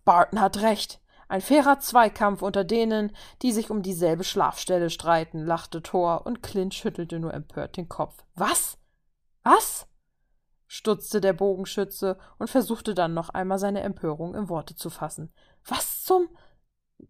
Barton 0.05 0.39
hat 0.39 0.61
recht. 0.61 1.01
Ein 1.27 1.41
fairer 1.41 1.79
Zweikampf 1.79 2.41
unter 2.41 2.63
denen, 2.63 3.11
die 3.41 3.51
sich 3.51 3.69
um 3.69 3.81
dieselbe 3.81 4.23
Schlafstelle 4.23 4.89
streiten, 4.89 5.45
lachte 5.45 5.81
Thor, 5.81 6.25
und 6.25 6.43
Clint 6.43 6.73
schüttelte 6.73 7.19
nur 7.19 7.33
empört 7.33 7.77
den 7.77 7.89
Kopf. 7.89 8.23
Was? 8.35 8.77
Was? 9.43 9.87
Stutzte 10.67 11.21
der 11.21 11.33
Bogenschütze 11.33 12.17
und 12.37 12.49
versuchte 12.49 12.93
dann 12.93 13.13
noch 13.13 13.29
einmal 13.29 13.59
seine 13.59 13.81
Empörung 13.81 14.35
in 14.35 14.49
Worte 14.49 14.75
zu 14.75 14.89
fassen. 14.89 15.31
Was 15.65 16.03
zum. 16.03 16.29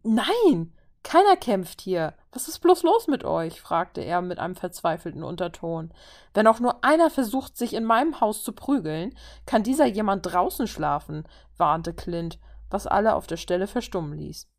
Nein! 0.03 0.73
Keiner 1.03 1.37
kämpft 1.37 1.81
hier. 1.81 2.15
Was 2.31 2.47
ist 2.47 2.59
bloß 2.59 2.81
los 2.81 3.07
mit 3.07 3.23
euch? 3.23 3.61
fragte 3.61 4.01
er 4.01 4.23
mit 4.23 4.39
einem 4.39 4.55
verzweifelten 4.55 5.23
Unterton. 5.23 5.93
Wenn 6.33 6.47
auch 6.47 6.59
nur 6.59 6.83
einer 6.83 7.11
versucht, 7.11 7.57
sich 7.57 7.75
in 7.75 7.83
meinem 7.83 8.19
Haus 8.21 8.43
zu 8.43 8.53
prügeln, 8.53 9.15
kann 9.45 9.61
dieser 9.61 9.85
jemand 9.85 10.25
draußen 10.25 10.65
schlafen, 10.65 11.27
warnte 11.57 11.93
Clint, 11.93 12.39
was 12.71 12.87
alle 12.87 13.13
auf 13.13 13.27
der 13.27 13.37
Stelle 13.37 13.67
verstummen 13.67 14.17
ließ. 14.17 14.49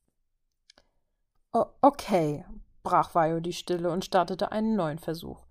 O 1.52 1.64
okay, 1.80 2.44
brach 2.84 3.12
Vio 3.12 3.40
die 3.40 3.52
Stille 3.52 3.90
und 3.90 4.04
startete 4.04 4.52
einen 4.52 4.76
neuen 4.76 5.00
Versuch. 5.00 5.46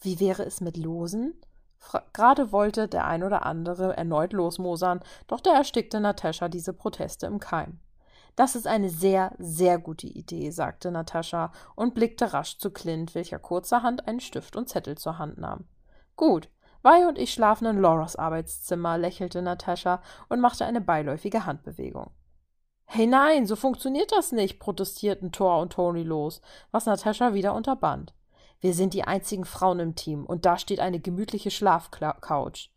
Wie 0.00 0.20
wäre 0.20 0.44
es 0.44 0.62
mit 0.62 0.78
Losen? 0.78 1.38
Gerade 2.12 2.52
wollte 2.52 2.88
der 2.88 3.06
ein 3.06 3.22
oder 3.22 3.46
andere 3.46 3.96
erneut 3.96 4.32
losmosern, 4.32 5.00
doch 5.26 5.40
da 5.40 5.54
erstickte 5.54 6.00
Natascha 6.00 6.48
diese 6.48 6.72
Proteste 6.72 7.26
im 7.26 7.40
Keim. 7.40 7.80
Das 8.36 8.54
ist 8.54 8.66
eine 8.66 8.88
sehr, 8.88 9.32
sehr 9.38 9.78
gute 9.78 10.06
Idee, 10.06 10.50
sagte 10.50 10.90
Natascha 10.90 11.52
und 11.74 11.94
blickte 11.94 12.32
rasch 12.32 12.58
zu 12.58 12.70
Clint, 12.70 13.14
welcher 13.14 13.38
kurzerhand 13.38 14.06
einen 14.06 14.20
Stift 14.20 14.56
und 14.56 14.68
Zettel 14.68 14.96
zur 14.96 15.18
Hand 15.18 15.38
nahm. 15.38 15.64
Gut, 16.16 16.48
Vi 16.82 17.04
und 17.06 17.18
ich 17.18 17.32
schlafen 17.32 17.66
in 17.66 17.78
Lauras 17.78 18.16
Arbeitszimmer, 18.16 18.96
lächelte 18.96 19.42
Natascha 19.42 20.00
und 20.28 20.40
machte 20.40 20.64
eine 20.64 20.80
beiläufige 20.80 21.44
Handbewegung. 21.44 22.10
Hey 22.86 23.06
nein, 23.06 23.46
so 23.46 23.54
funktioniert 23.54 24.10
das 24.12 24.32
nicht, 24.32 24.58
protestierten 24.58 25.30
Thor 25.30 25.60
und 25.60 25.74
Tony 25.74 26.02
los, 26.02 26.40
was 26.70 26.86
Natascha 26.86 27.34
wieder 27.34 27.54
unterband. 27.54 28.14
Wir 28.60 28.74
sind 28.74 28.94
die 28.94 29.04
einzigen 29.04 29.44
Frauen 29.44 29.80
im 29.80 29.94
Team 29.94 30.26
und 30.26 30.44
da 30.44 30.58
steht 30.58 30.80
eine 30.80 31.00
gemütliche 31.00 31.50
Schlafcouch. 31.50 32.70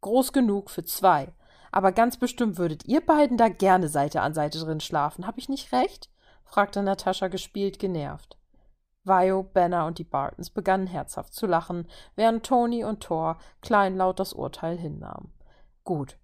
Groß 0.00 0.32
genug 0.32 0.70
für 0.70 0.84
zwei. 0.84 1.32
Aber 1.72 1.92
ganz 1.92 2.16
bestimmt 2.16 2.56
würdet 2.56 2.86
ihr 2.86 3.04
beiden 3.04 3.36
da 3.36 3.48
gerne 3.48 3.88
Seite 3.88 4.22
an 4.22 4.32
Seite 4.32 4.58
drin 4.60 4.80
schlafen, 4.80 5.26
hab 5.26 5.36
ich 5.36 5.48
nicht 5.48 5.72
recht? 5.72 6.10
fragte 6.44 6.82
Natascha 6.82 7.28
gespielt 7.28 7.78
genervt. 7.78 8.38
Vio, 9.04 9.42
Banner 9.42 9.86
und 9.86 9.98
die 9.98 10.04
Bartons 10.04 10.50
begannen 10.50 10.86
herzhaft 10.86 11.34
zu 11.34 11.46
lachen, 11.46 11.88
während 12.14 12.46
Tony 12.46 12.84
und 12.84 13.02
Thor 13.02 13.38
kleinlaut 13.60 14.18
das 14.18 14.32
Urteil 14.32 14.76
hinnahmen. 14.78 15.32
Gut. 15.84 16.18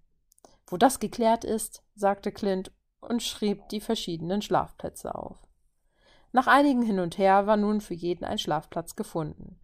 Wo 0.67 0.77
das 0.77 0.99
geklärt 0.99 1.43
ist, 1.43 1.83
sagte 1.93 2.31
Clint 2.31 2.71
und 2.99 3.21
schrieb 3.21 3.69
die 3.69 3.79
verschiedenen 3.79 4.41
Schlafplätze 4.41 5.13
auf. 5.13 5.37
Nach 6.33 6.47
einigem 6.47 6.81
Hin 6.81 6.99
und 6.99 7.19
Her 7.19 7.45
war 7.45 7.57
nun 7.57 7.79
für 7.79 7.93
jeden 7.93 8.25
ein 8.25 8.39
Schlafplatz 8.39 8.95
gefunden. 8.95 9.59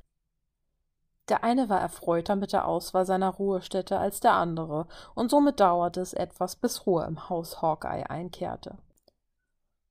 Der 1.28 1.44
eine 1.44 1.68
war 1.68 1.82
erfreuter 1.82 2.36
mit 2.36 2.54
der 2.54 2.68
Auswahl 2.68 3.08
seiner 3.08 3.30
Ruhestätte 3.30 3.98
als 3.98 4.20
der 4.20 4.34
andere, 4.34 4.88
und 5.16 5.32
somit 5.32 5.60
dauerte 5.60 6.00
es 6.00 6.14
etwas, 6.14 6.56
bis 6.56 6.86
Ruhe 6.86 7.06
im 7.06 7.28
Haus 7.28 7.62
Hawkeye 7.62 8.08
einkehrte. 8.08 8.78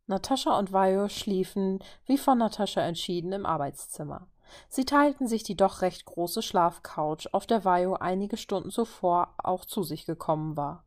Natascha 0.06 0.56
und 0.56 0.72
Vio 0.72 1.08
schliefen, 1.08 1.80
wie 2.06 2.16
von 2.16 2.38
Natascha 2.38 2.80
entschieden, 2.80 3.32
im 3.32 3.44
Arbeitszimmer. 3.44 4.28
Sie 4.68 4.84
teilten 4.84 5.26
sich 5.26 5.42
die 5.42 5.56
doch 5.56 5.82
recht 5.82 6.04
große 6.04 6.42
Schlafcouch, 6.42 7.28
auf 7.32 7.46
der 7.46 7.64
Vio 7.64 7.94
einige 7.94 8.36
Stunden 8.36 8.70
zuvor 8.70 9.34
auch 9.36 9.64
zu 9.64 9.82
sich 9.82 10.06
gekommen 10.06 10.56
war. 10.56 10.84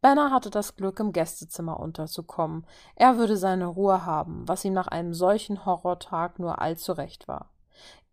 Banner 0.00 0.30
hatte 0.30 0.50
das 0.50 0.76
Glück, 0.76 1.00
im 1.00 1.12
Gästezimmer 1.12 1.80
unterzukommen. 1.80 2.66
Er 2.94 3.16
würde 3.16 3.36
seine 3.36 3.66
Ruhe 3.66 4.04
haben, 4.06 4.46
was 4.46 4.64
ihm 4.64 4.72
nach 4.72 4.88
einem 4.88 5.14
solchen 5.14 5.64
Horrortag 5.64 6.38
nur 6.38 6.60
allzu 6.60 6.92
recht 6.92 7.28
war. 7.28 7.50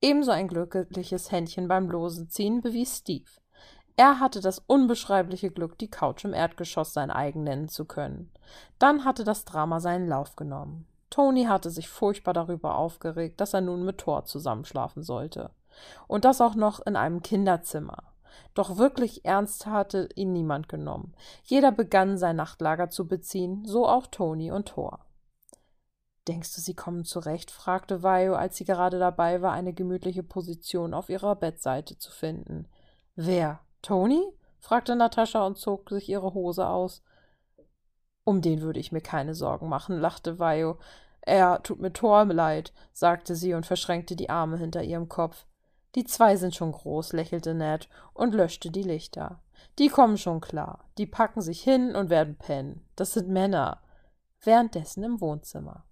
Ebenso 0.02 0.32
ein 0.32 0.48
glückliches 0.48 1.32
Händchen 1.32 1.68
beim 1.68 1.90
Loseziehen 1.90 2.62
bewies 2.62 2.98
Steve. 2.98 3.30
Er 3.96 4.20
hatte 4.20 4.42
das 4.42 4.60
unbeschreibliche 4.60 5.52
Glück, 5.52 5.78
die 5.78 5.90
Couch 5.90 6.25
im 6.25 6.34
Erdgeschoss 6.34 6.94
sein 6.94 7.12
eigen 7.12 7.44
nennen 7.44 7.70
zu 7.70 7.86
können. 7.86 8.32
Dann 8.80 9.06
hatte 9.06 9.24
das 9.24 9.46
Drama 9.46 9.80
seinen 9.80 10.08
Lauf 10.08 10.36
genommen. 10.36 10.88
Tony 11.12 11.46
hatte 11.46 11.70
sich 11.70 11.90
furchtbar 11.90 12.34
darüber 12.34 12.75
aufgeregt, 12.75 13.40
dass 13.40 13.54
er 13.54 13.62
nun 13.62 13.86
mit 13.86 14.00
Thor 14.00 14.25
zusammenschlafen 14.25 15.04
sollte. 15.04 15.52
Und 16.08 16.25
das 16.25 16.42
auch 16.42 16.56
noch 16.56 16.80
in 16.86 16.96
einem 16.96 17.22
Kinderzimmer. 17.22 18.12
Doch 18.54 18.78
wirklich 18.78 19.25
ernst 19.25 19.66
hatte 19.66 20.10
ihn 20.16 20.34
niemand 20.34 20.70
genommen. 20.70 21.13
Jeder 21.44 21.72
begann 21.72 22.18
sein 22.18 22.36
Nachtlager 22.36 22.90
zu 22.90 23.08
beziehen, 23.08 23.66
so 23.66 23.88
auch 23.88 24.08
Toni 24.08 24.52
und 24.52 24.70
Thor. 24.70 25.06
Denkst 26.28 26.56
du, 26.56 26.62
sie 26.62 26.75
kommen 26.75 27.04
zurecht? 27.04 27.52
fragte 27.52 28.02
Vaio, 28.02 28.36
als 28.36 28.56
sie 28.58 28.63
gerade 28.63 28.98
dabei 28.98 29.42
war, 29.42 29.52
eine 29.52 29.74
gemütliche 29.74 30.24
Position 30.24 30.94
auf 30.94 31.10
ihrer 31.10 31.36
Bettseite 31.36 31.98
zu 31.98 32.12
finden. 32.12 32.68
Wer? 33.16 33.60
Toni? 33.82 34.24
fragte 34.60 34.96
Natascha 34.96 35.46
und 35.46 35.58
zog 35.58 35.90
sich 35.90 36.08
ihre 36.08 36.34
Hose 36.34 36.68
aus. 36.68 37.04
Um 38.24 38.42
den 38.42 38.62
würde 38.62 38.80
ich 38.80 38.94
mir 38.94 39.02
keine 39.02 39.36
Sorgen 39.36 39.68
machen, 39.68 40.00
lachte 40.00 40.40
Vaio. 40.40 40.80
Er 41.20 41.62
tut 41.63 41.80
mir 41.80 41.92
Thor 41.92 42.25
leid, 42.25 42.74
sagte 42.94 43.36
sie 43.36 43.54
und 43.54 43.66
verschränkte 43.66 44.16
die 44.16 44.30
Arme 44.30 44.58
hinter 44.58 44.84
ihrem 44.84 45.10
Kopf. 45.10 45.46
Die 45.96 46.04
zwei 46.06 46.36
sind 46.36 46.56
schon 46.56 46.72
groß, 46.72 47.14
lächelte 47.14 47.54
Ned 47.54 47.88
und 48.14 48.34
löschte 48.34 48.72
die 48.72 48.84
Lichter. 48.84 49.42
Die 49.80 49.90
kommen 49.90 50.18
schon 50.18 50.42
klar. 50.42 50.86
Die 50.98 51.06
packen 51.06 51.42
sich 51.42 51.62
hin 51.62 51.96
und 51.96 52.10
werden 52.10 52.36
pennen. 52.36 52.86
Das 52.96 53.14
sind 53.14 53.30
Männer. 53.30 53.82
Währenddessen 54.42 55.04
im 55.04 55.22
Wohnzimmer. 55.22 55.86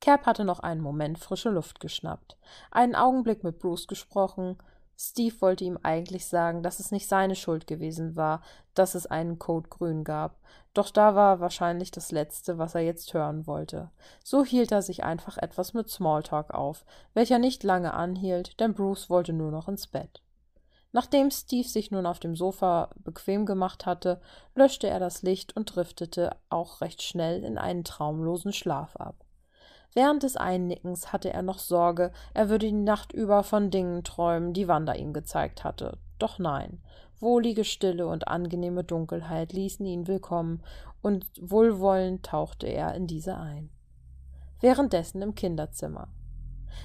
Cap 0.00 0.26
hatte 0.26 0.44
noch 0.44 0.60
einen 0.60 0.82
Moment 0.82 1.18
frische 1.18 1.48
Luft 1.48 1.80
geschnappt, 1.80 2.36
einen 2.70 2.94
Augenblick 2.94 3.42
mit 3.42 3.58
Bruce 3.58 3.86
gesprochen, 3.86 4.58
Steve 4.96 5.40
wollte 5.40 5.64
ihm 5.64 5.78
eigentlich 5.82 6.26
sagen, 6.26 6.62
dass 6.62 6.80
es 6.80 6.90
nicht 6.90 7.08
seine 7.08 7.34
Schuld 7.34 7.66
gewesen 7.66 8.16
war, 8.16 8.42
dass 8.74 8.94
es 8.94 9.06
einen 9.06 9.38
Code 9.38 9.68
Grün 9.68 10.04
gab, 10.04 10.38
doch 10.74 10.90
da 10.90 11.14
war 11.14 11.38
wahrscheinlich 11.40 11.92
das 11.92 12.10
Letzte, 12.10 12.58
was 12.58 12.74
er 12.74 12.80
jetzt 12.80 13.14
hören 13.14 13.46
wollte. 13.46 13.90
So 14.24 14.44
hielt 14.44 14.72
er 14.72 14.82
sich 14.82 15.04
einfach 15.04 15.38
etwas 15.38 15.72
mit 15.72 15.88
Smalltalk 15.88 16.52
auf, 16.52 16.84
welcher 17.14 17.38
nicht 17.38 17.62
lange 17.62 17.94
anhielt, 17.94 18.58
denn 18.60 18.74
Bruce 18.74 19.08
wollte 19.08 19.32
nur 19.32 19.52
noch 19.52 19.68
ins 19.68 19.86
Bett. 19.86 20.20
Nachdem 20.90 21.30
Steve 21.30 21.66
sich 21.66 21.90
nun 21.90 22.06
auf 22.06 22.20
dem 22.20 22.36
Sofa 22.36 22.90
bequem 22.96 23.46
gemacht 23.46 23.86
hatte, 23.86 24.20
löschte 24.54 24.86
er 24.88 25.00
das 25.00 25.22
Licht 25.22 25.56
und 25.56 25.74
driftete 25.74 26.36
auch 26.50 26.80
recht 26.80 27.02
schnell 27.02 27.42
in 27.42 27.58
einen 27.58 27.82
traumlosen 27.82 28.52
Schlaf 28.52 28.94
ab. 28.96 29.23
Während 29.94 30.24
des 30.24 30.36
Einnickens 30.36 31.12
hatte 31.12 31.32
er 31.32 31.42
noch 31.42 31.58
Sorge, 31.58 32.10
er 32.34 32.48
würde 32.48 32.66
die 32.66 32.72
Nacht 32.72 33.12
über 33.12 33.44
von 33.44 33.70
Dingen 33.70 34.02
träumen, 34.02 34.52
die 34.52 34.66
Wanda 34.66 34.94
ihm 34.94 35.12
gezeigt 35.12 35.62
hatte. 35.62 35.98
Doch 36.18 36.40
nein. 36.40 36.82
Wohlige 37.20 37.64
Stille 37.64 38.08
und 38.08 38.26
angenehme 38.26 38.82
Dunkelheit 38.82 39.52
ließen 39.52 39.86
ihn 39.86 40.08
willkommen, 40.08 40.62
und 41.00 41.26
wohlwollend 41.40 42.24
tauchte 42.26 42.66
er 42.66 42.94
in 42.94 43.06
diese 43.06 43.36
ein. 43.36 43.70
Währenddessen 44.60 45.22
im 45.22 45.34
Kinderzimmer. 45.34 46.08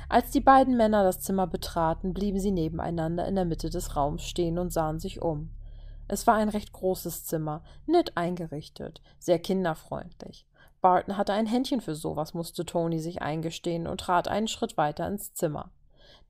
Als 0.07 0.29
die 0.29 0.41
beiden 0.41 0.77
Männer 0.77 1.03
das 1.03 1.19
Zimmer 1.19 1.47
betraten, 1.47 2.13
blieben 2.13 2.39
sie 2.39 2.51
nebeneinander 2.51 3.27
in 3.27 3.35
der 3.35 3.45
Mitte 3.45 3.69
des 3.69 3.95
Raums 3.95 4.23
stehen 4.23 4.59
und 4.59 4.71
sahen 4.71 4.99
sich 4.99 5.21
um. 5.21 5.49
Es 6.07 6.27
war 6.27 6.35
ein 6.35 6.49
recht 6.49 6.73
großes 6.73 7.25
Zimmer, 7.25 7.63
nett 7.85 8.17
eingerichtet, 8.17 9.01
sehr 9.17 9.39
kinderfreundlich. 9.39 10.45
Barton 10.81 11.17
hatte 11.17 11.33
ein 11.33 11.45
Händchen 11.45 11.81
für 11.81 11.95
sowas, 11.95 12.33
musste 12.33 12.65
Tony 12.65 13.00
sich 13.00 13.21
eingestehen 13.21 13.88
und 13.88 14.00
trat 14.01 14.27
einen 14.27 14.48
Schritt 14.48 14.77
weiter 14.77 15.07
ins 15.07 15.33
Zimmer. 15.33 15.71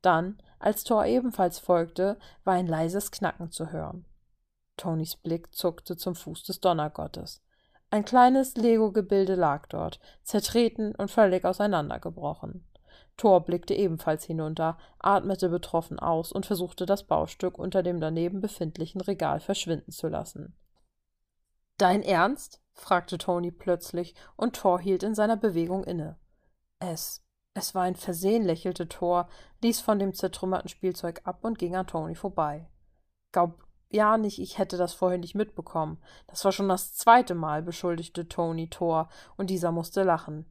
Dann, 0.02 0.42
als 0.60 0.84
Thor 0.84 1.06
ebenfalls 1.06 1.60
folgte, 1.60 2.18
war 2.44 2.56
ein 2.56 2.68
leises 2.68 3.12
Knacken 3.12 3.52
zu 3.52 3.72
hören. 3.72 4.06
Tonys 4.78 5.18
Blick 5.18 5.54
zuckte 5.54 5.98
zum 5.98 6.16
Fuß 6.16 6.44
des 6.44 6.62
Donnergottes. 6.62 7.42
Ein 7.92 8.06
kleines 8.06 8.56
Lego-Gebilde 8.56 9.36
lag 9.36 9.68
dort, 9.68 10.00
zertreten 10.24 10.96
und 10.96 11.10
völlig 11.12 11.44
auseinandergebrochen. 11.44 12.66
Thor 13.18 13.44
blickte 13.44 13.74
ebenfalls 13.74 14.24
hinunter, 14.24 14.78
atmete 15.00 15.50
betroffen 15.50 16.00
aus 16.00 16.32
und 16.32 16.46
versuchte 16.46 16.86
das 16.86 17.04
Baustück 17.04 17.58
unter 17.58 17.84
dem 17.84 18.00
daneben 18.00 18.40
befindlichen 18.40 19.02
Regal 19.02 19.42
verschwinden 19.42 19.92
zu 19.92 20.08
lassen. 20.08 20.56
Dein 21.78 22.02
Ernst? 22.04 22.62
Fragte 22.80 23.18
Tony 23.18 23.52
plötzlich, 23.52 24.16
und 24.36 24.56
Thor 24.56 24.80
hielt 24.80 25.04
in 25.04 25.16
seiner 25.16 25.38
Bewegung 25.38 25.84
inne. 25.84 26.18
Es, 26.80 27.24
es 27.54 27.76
war 27.76 27.84
ein 27.84 27.96
Versehen, 27.96 28.44
lächelte 28.44 28.88
Thor, 28.88 29.28
ließ 29.62 29.82
von 29.82 30.00
dem 30.00 30.14
zertrümmerten 30.14 30.70
Spielzeug 30.70 31.22
ab 31.26 31.44
und 31.44 31.60
ging 31.60 31.76
an 31.76 31.88
Tony 31.88 32.16
vorbei. 32.16 32.70
Glaub 33.32 33.64
ja 33.92 34.18
nicht, 34.18 34.40
ich 34.40 34.58
hätte 34.58 34.78
das 34.78 34.94
vorher 34.94 35.18
nicht 35.18 35.36
mitbekommen. 35.36 36.02
Das 36.28 36.46
war 36.46 36.52
schon 36.52 36.70
das 36.70 36.94
zweite 36.94 37.36
Mal, 37.36 37.64
beschuldigte 37.64 38.28
Tony 38.28 38.70
Thor, 38.70 39.10
und 39.36 39.50
dieser 39.50 39.72
musste 39.72 40.04
lachen. 40.04 40.46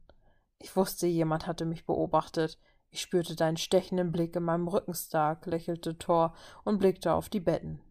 Ich 0.61 0.75
wusste, 0.75 1.07
jemand 1.07 1.47
hatte 1.47 1.65
mich 1.65 1.85
beobachtet. 1.85 2.59
Ich 2.91 3.01
spürte 3.01 3.35
deinen 3.35 3.57
stechenden 3.57 4.11
Blick 4.11 4.35
in 4.35 4.43
meinem 4.43 4.67
Rücken 4.67 4.93
stark, 4.93 5.45
lächelte 5.45 5.97
Thor 5.97 6.33
und 6.63 6.79
blickte 6.79 7.13
auf 7.13 7.29
die 7.29 7.39
Betten. 7.39 7.81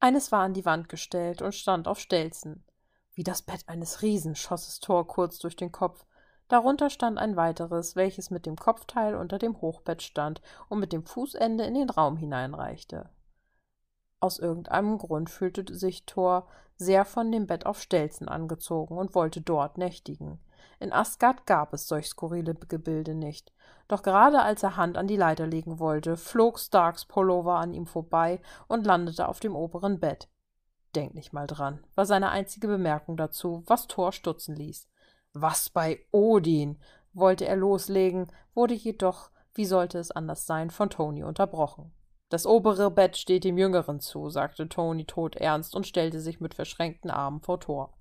Eines 0.00 0.32
war 0.32 0.40
an 0.40 0.54
die 0.54 0.64
Wand 0.64 0.88
gestellt 0.88 1.42
und 1.42 1.54
stand 1.54 1.86
auf 1.86 2.00
Stelzen. 2.00 2.64
Wie 3.12 3.22
das 3.22 3.42
Bett 3.42 3.64
eines 3.66 4.00
Riesen 4.00 4.34
schoss 4.34 4.66
es 4.66 4.80
Thor 4.80 5.06
kurz 5.06 5.38
durch 5.38 5.56
den 5.56 5.72
Kopf. 5.72 6.06
Darunter 6.48 6.88
stand 6.88 7.18
ein 7.18 7.36
weiteres, 7.36 7.96
welches 7.96 8.30
mit 8.30 8.46
dem 8.46 8.56
Kopfteil 8.56 9.14
unter 9.14 9.38
dem 9.38 9.60
Hochbett 9.60 10.02
stand 10.02 10.40
und 10.68 10.80
mit 10.80 10.92
dem 10.94 11.04
Fußende 11.04 11.64
in 11.64 11.74
den 11.74 11.90
Raum 11.90 12.16
hineinreichte. 12.16 13.10
Aus 14.20 14.38
irgendeinem 14.38 14.96
Grund 14.96 15.28
fühlte 15.28 15.72
sich 15.74 16.06
Thor 16.06 16.48
sehr 16.76 17.04
von 17.04 17.30
dem 17.30 17.46
Bett 17.46 17.66
auf 17.66 17.80
Stelzen 17.80 18.26
angezogen 18.26 18.96
und 18.96 19.14
wollte 19.14 19.42
dort 19.42 19.76
nächtigen. 19.76 20.40
In 20.78 20.92
Asgard 20.92 21.46
gab 21.46 21.72
es 21.72 21.88
solch 21.88 22.08
skurrile 22.08 22.54
Gebilde 22.54 23.14
nicht. 23.14 23.52
Doch 23.88 24.02
gerade 24.02 24.42
als 24.42 24.62
er 24.62 24.76
Hand 24.76 24.96
an 24.96 25.06
die 25.06 25.16
Leiter 25.16 25.46
legen 25.46 25.78
wollte, 25.78 26.16
flog 26.16 26.58
Starks 26.58 27.04
Pullover 27.04 27.56
an 27.56 27.74
ihm 27.74 27.86
vorbei 27.86 28.40
und 28.68 28.86
landete 28.86 29.28
auf 29.28 29.40
dem 29.40 29.56
oberen 29.56 30.00
Bett. 30.00 30.28
Denk 30.94 31.14
nicht 31.14 31.32
mal 31.32 31.46
dran, 31.46 31.84
war 31.94 32.06
seine 32.06 32.30
einzige 32.30 32.66
Bemerkung 32.66 33.16
dazu, 33.16 33.62
was 33.66 33.86
Thor 33.86 34.12
stutzen 34.12 34.56
ließ. 34.56 34.88
Was 35.32 35.70
bei 35.70 36.04
Odin? 36.10 36.78
wollte 37.12 37.46
er 37.46 37.56
loslegen, 37.56 38.30
wurde 38.54 38.74
jedoch, 38.74 39.30
wie 39.54 39.64
sollte 39.64 39.98
es 39.98 40.10
anders 40.10 40.46
sein, 40.46 40.70
von 40.70 40.90
Tony 40.90 41.24
unterbrochen. 41.24 41.92
Das 42.28 42.46
obere 42.46 42.92
Bett 42.92 43.16
steht 43.16 43.42
dem 43.42 43.58
Jüngeren 43.58 43.98
zu, 43.98 44.30
sagte 44.30 44.68
Tony 44.68 45.04
todernst 45.04 45.74
und 45.74 45.86
stellte 45.86 46.20
sich 46.20 46.40
mit 46.40 46.54
verschränkten 46.54 47.10
Armen 47.10 47.40
vor 47.40 47.58
Thor. 47.58 47.92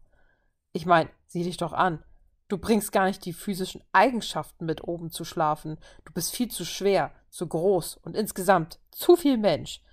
Ich 0.72 0.86
mein, 0.86 1.10
sieh 1.26 1.44
dich 1.44 1.58
doch 1.58 1.74
an. 1.74 2.04
Du 2.50 2.58
bringst 2.58 2.92
gar 2.92 3.06
nicht 3.06 3.24
die 3.26 3.34
physischen 3.34 3.84
Eigenschaften 3.94 4.66
mit, 4.66 4.84
oben 4.84 5.12
zu 5.12 5.24
schlafen. 5.24 5.78
Du 6.04 6.12
bist 6.12 6.36
viel 6.36 6.50
zu 6.50 6.66
schwer, 6.66 7.12
zu 7.30 7.48
groß 7.48 7.98
und 7.98 8.18
insgesamt 8.18 8.80
zu 8.92 9.16
viel 9.16 9.38
Mensch. 9.38 9.84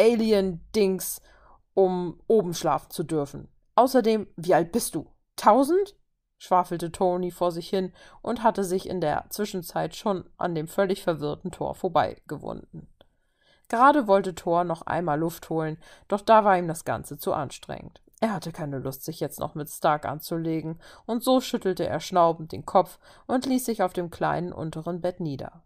Alien-Dings, 0.00 1.20
um 1.74 2.20
oben 2.26 2.54
schlafen 2.54 2.90
zu 2.90 3.04
dürfen. 3.04 3.48
Außerdem, 3.74 4.26
wie 4.36 4.54
alt 4.54 4.72
bist 4.72 4.94
du? 4.94 5.06
Tausend? 5.36 5.94
schwafelte 6.38 6.90
Tony 6.90 7.30
vor 7.30 7.52
sich 7.52 7.68
hin 7.68 7.92
und 8.22 8.42
hatte 8.42 8.64
sich 8.64 8.88
in 8.88 9.00
der 9.00 9.26
Zwischenzeit 9.30 9.94
schon 9.94 10.28
an 10.36 10.54
dem 10.54 10.68
völlig 10.68 11.02
verwirrten 11.02 11.50
Tor 11.50 11.74
vorbeigewunden. 11.74 12.88
Gerade 13.68 14.06
wollte 14.06 14.34
Thor 14.34 14.64
noch 14.64 14.82
einmal 14.82 15.18
Luft 15.18 15.48
holen, 15.48 15.78
doch 16.08 16.20
da 16.20 16.44
war 16.44 16.58
ihm 16.58 16.68
das 16.68 16.84
Ganze 16.84 17.18
zu 17.18 17.32
anstrengend. 17.32 18.02
Er 18.20 18.32
hatte 18.32 18.52
keine 18.52 18.78
Lust, 18.78 19.04
sich 19.04 19.20
jetzt 19.20 19.40
noch 19.40 19.54
mit 19.54 19.68
Stark 19.68 20.06
anzulegen, 20.06 20.80
und 21.06 21.22
so 21.22 21.40
schüttelte 21.40 21.86
er 21.86 22.00
schnaubend 22.00 22.52
den 22.52 22.64
Kopf 22.64 22.98
und 23.26 23.46
ließ 23.46 23.64
sich 23.64 23.82
auf 23.82 23.92
dem 23.92 24.10
kleinen 24.10 24.52
unteren 24.52 25.00
Bett 25.00 25.20
nieder. 25.20 25.62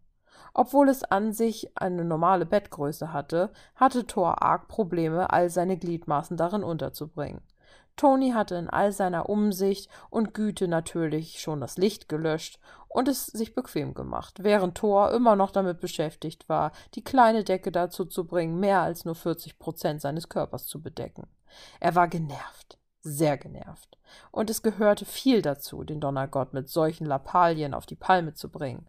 Obwohl 0.55 0.89
es 0.89 1.05
an 1.05 1.33
sich 1.33 1.71
eine 1.77 2.05
normale 2.05 2.47
Bettgröße 2.47 3.13
hatte, 3.13 3.51
hatte 3.77 4.07
Thor 4.07 4.43
arg 4.43 4.67
Probleme, 4.67 5.31
all 5.31 5.51
seine 5.51 5.77
Gliedmaßen 5.77 6.37
darin 6.37 6.65
unterzubringen. 6.65 7.43
Tony 7.99 8.31
hatte 8.31 8.55
in 8.55 8.71
all 8.71 8.93
seiner 8.93 9.29
Umsicht 9.29 9.91
und 10.09 10.33
Güte 10.33 10.69
natürlich 10.69 11.41
schon 11.41 11.61
das 11.61 11.77
Licht 11.77 12.09
gelöscht 12.09 12.59
und 12.89 13.09
es 13.09 13.27
sich 13.27 13.55
bequem 13.55 13.93
gemacht, 13.93 14.43
während 14.43 14.77
Thor 14.77 15.13
immer 15.13 15.37
noch 15.37 15.51
damit 15.51 15.81
beschäftigt 15.81 16.49
war, 16.49 16.73
die 16.95 17.05
kleine 17.05 17.45
Decke 17.45 17.71
dazu 17.71 18.07
zu 18.07 18.27
bringen, 18.27 18.59
mehr 18.59 18.81
als 18.81 19.05
nur 19.05 19.15
40 19.15 19.59
Prozent 19.59 20.01
seines 20.01 20.29
Körpers 20.29 20.67
zu 20.67 20.81
bedecken. 20.81 21.27
Er 21.81 21.95
war 21.95 22.09
genervt, 22.09 22.79
sehr 23.01 23.37
genervt, 23.37 23.99
und 24.31 24.49
es 24.49 24.63
gehörte 24.63 25.05
viel 25.05 25.43
dazu, 25.43 25.83
den 25.85 26.01
Donnergott 26.01 26.55
mit 26.55 26.69
solchen 26.69 27.05
Lappalien 27.05 27.75
auf 27.75 27.85
die 27.85 27.97
Palme 27.97 28.35
zu 28.35 28.49
bringen. 28.49 28.89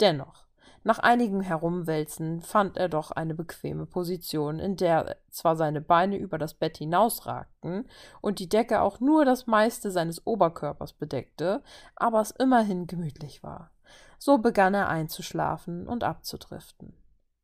Dennoch, 0.00 0.45
nach 0.86 1.00
einigem 1.00 1.40
Herumwälzen 1.40 2.42
fand 2.42 2.76
er 2.76 2.88
doch 2.88 3.10
eine 3.10 3.34
bequeme 3.34 3.86
Position, 3.86 4.60
in 4.60 4.76
der 4.76 5.16
zwar 5.30 5.56
seine 5.56 5.80
Beine 5.80 6.16
über 6.16 6.38
das 6.38 6.54
Bett 6.54 6.76
hinausragten 6.76 7.88
und 8.20 8.38
die 8.38 8.48
Decke 8.48 8.80
auch 8.80 9.00
nur 9.00 9.24
das 9.24 9.48
meiste 9.48 9.90
seines 9.90 10.24
Oberkörpers 10.28 10.92
bedeckte, 10.92 11.64
aber 11.96 12.20
es 12.20 12.30
immerhin 12.30 12.86
gemütlich 12.86 13.42
war. 13.42 13.72
So 14.18 14.38
begann 14.38 14.74
er 14.74 14.88
einzuschlafen 14.88 15.88
und 15.88 16.04
abzudriften. 16.04 16.94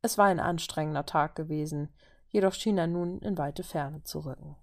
Es 0.01 0.17
war 0.17 0.27
ein 0.27 0.39
anstrengender 0.39 1.05
Tag 1.05 1.35
gewesen, 1.35 1.89
jedoch 2.29 2.53
schien 2.53 2.77
er 2.77 2.87
nun 2.87 3.19
in 3.19 3.37
weite 3.37 3.63
Ferne 3.63 4.03
zu 4.03 4.19
rücken. 4.21 4.55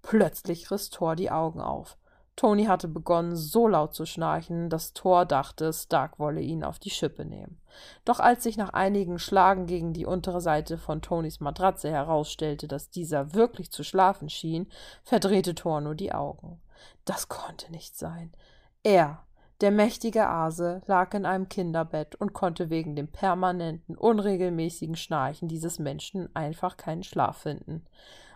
Plötzlich 0.00 0.70
riss 0.70 0.90
Thor 0.90 1.16
die 1.16 1.32
Augen 1.32 1.60
auf. 1.60 1.98
Tony 2.36 2.64
hatte 2.64 2.88
begonnen, 2.88 3.36
so 3.36 3.68
laut 3.68 3.94
zu 3.94 4.06
schnarchen, 4.06 4.68
dass 4.68 4.92
Thor 4.92 5.24
dachte, 5.24 5.72
Stark 5.72 6.18
wolle 6.18 6.40
ihn 6.40 6.64
auf 6.64 6.80
die 6.80 6.90
Schippe 6.90 7.24
nehmen. 7.24 7.60
Doch 8.04 8.18
als 8.18 8.42
sich 8.42 8.56
nach 8.56 8.70
einigen 8.70 9.20
Schlagen 9.20 9.66
gegen 9.66 9.92
die 9.92 10.06
untere 10.06 10.40
Seite 10.40 10.76
von 10.76 11.00
Tonys 11.00 11.38
Matratze 11.38 11.90
herausstellte, 11.90 12.66
dass 12.66 12.90
dieser 12.90 13.34
wirklich 13.34 13.70
zu 13.70 13.84
schlafen 13.84 14.28
schien, 14.28 14.68
verdrehte 15.04 15.54
Thor 15.54 15.80
nur 15.80 15.94
die 15.94 16.12
Augen. 16.12 16.60
Das 17.04 17.28
konnte 17.28 17.70
nicht 17.70 17.96
sein. 17.96 18.32
Er, 18.82 19.22
der 19.60 19.70
mächtige 19.70 20.28
Ase, 20.28 20.82
lag 20.86 21.14
in 21.14 21.26
einem 21.26 21.48
Kinderbett 21.48 22.16
und 22.16 22.32
konnte 22.32 22.68
wegen 22.68 22.96
dem 22.96 23.06
permanenten, 23.06 23.96
unregelmäßigen 23.96 24.96
Schnarchen 24.96 25.46
dieses 25.46 25.78
Menschen 25.78 26.34
einfach 26.34 26.76
keinen 26.76 27.04
Schlaf 27.04 27.38
finden. 27.38 27.86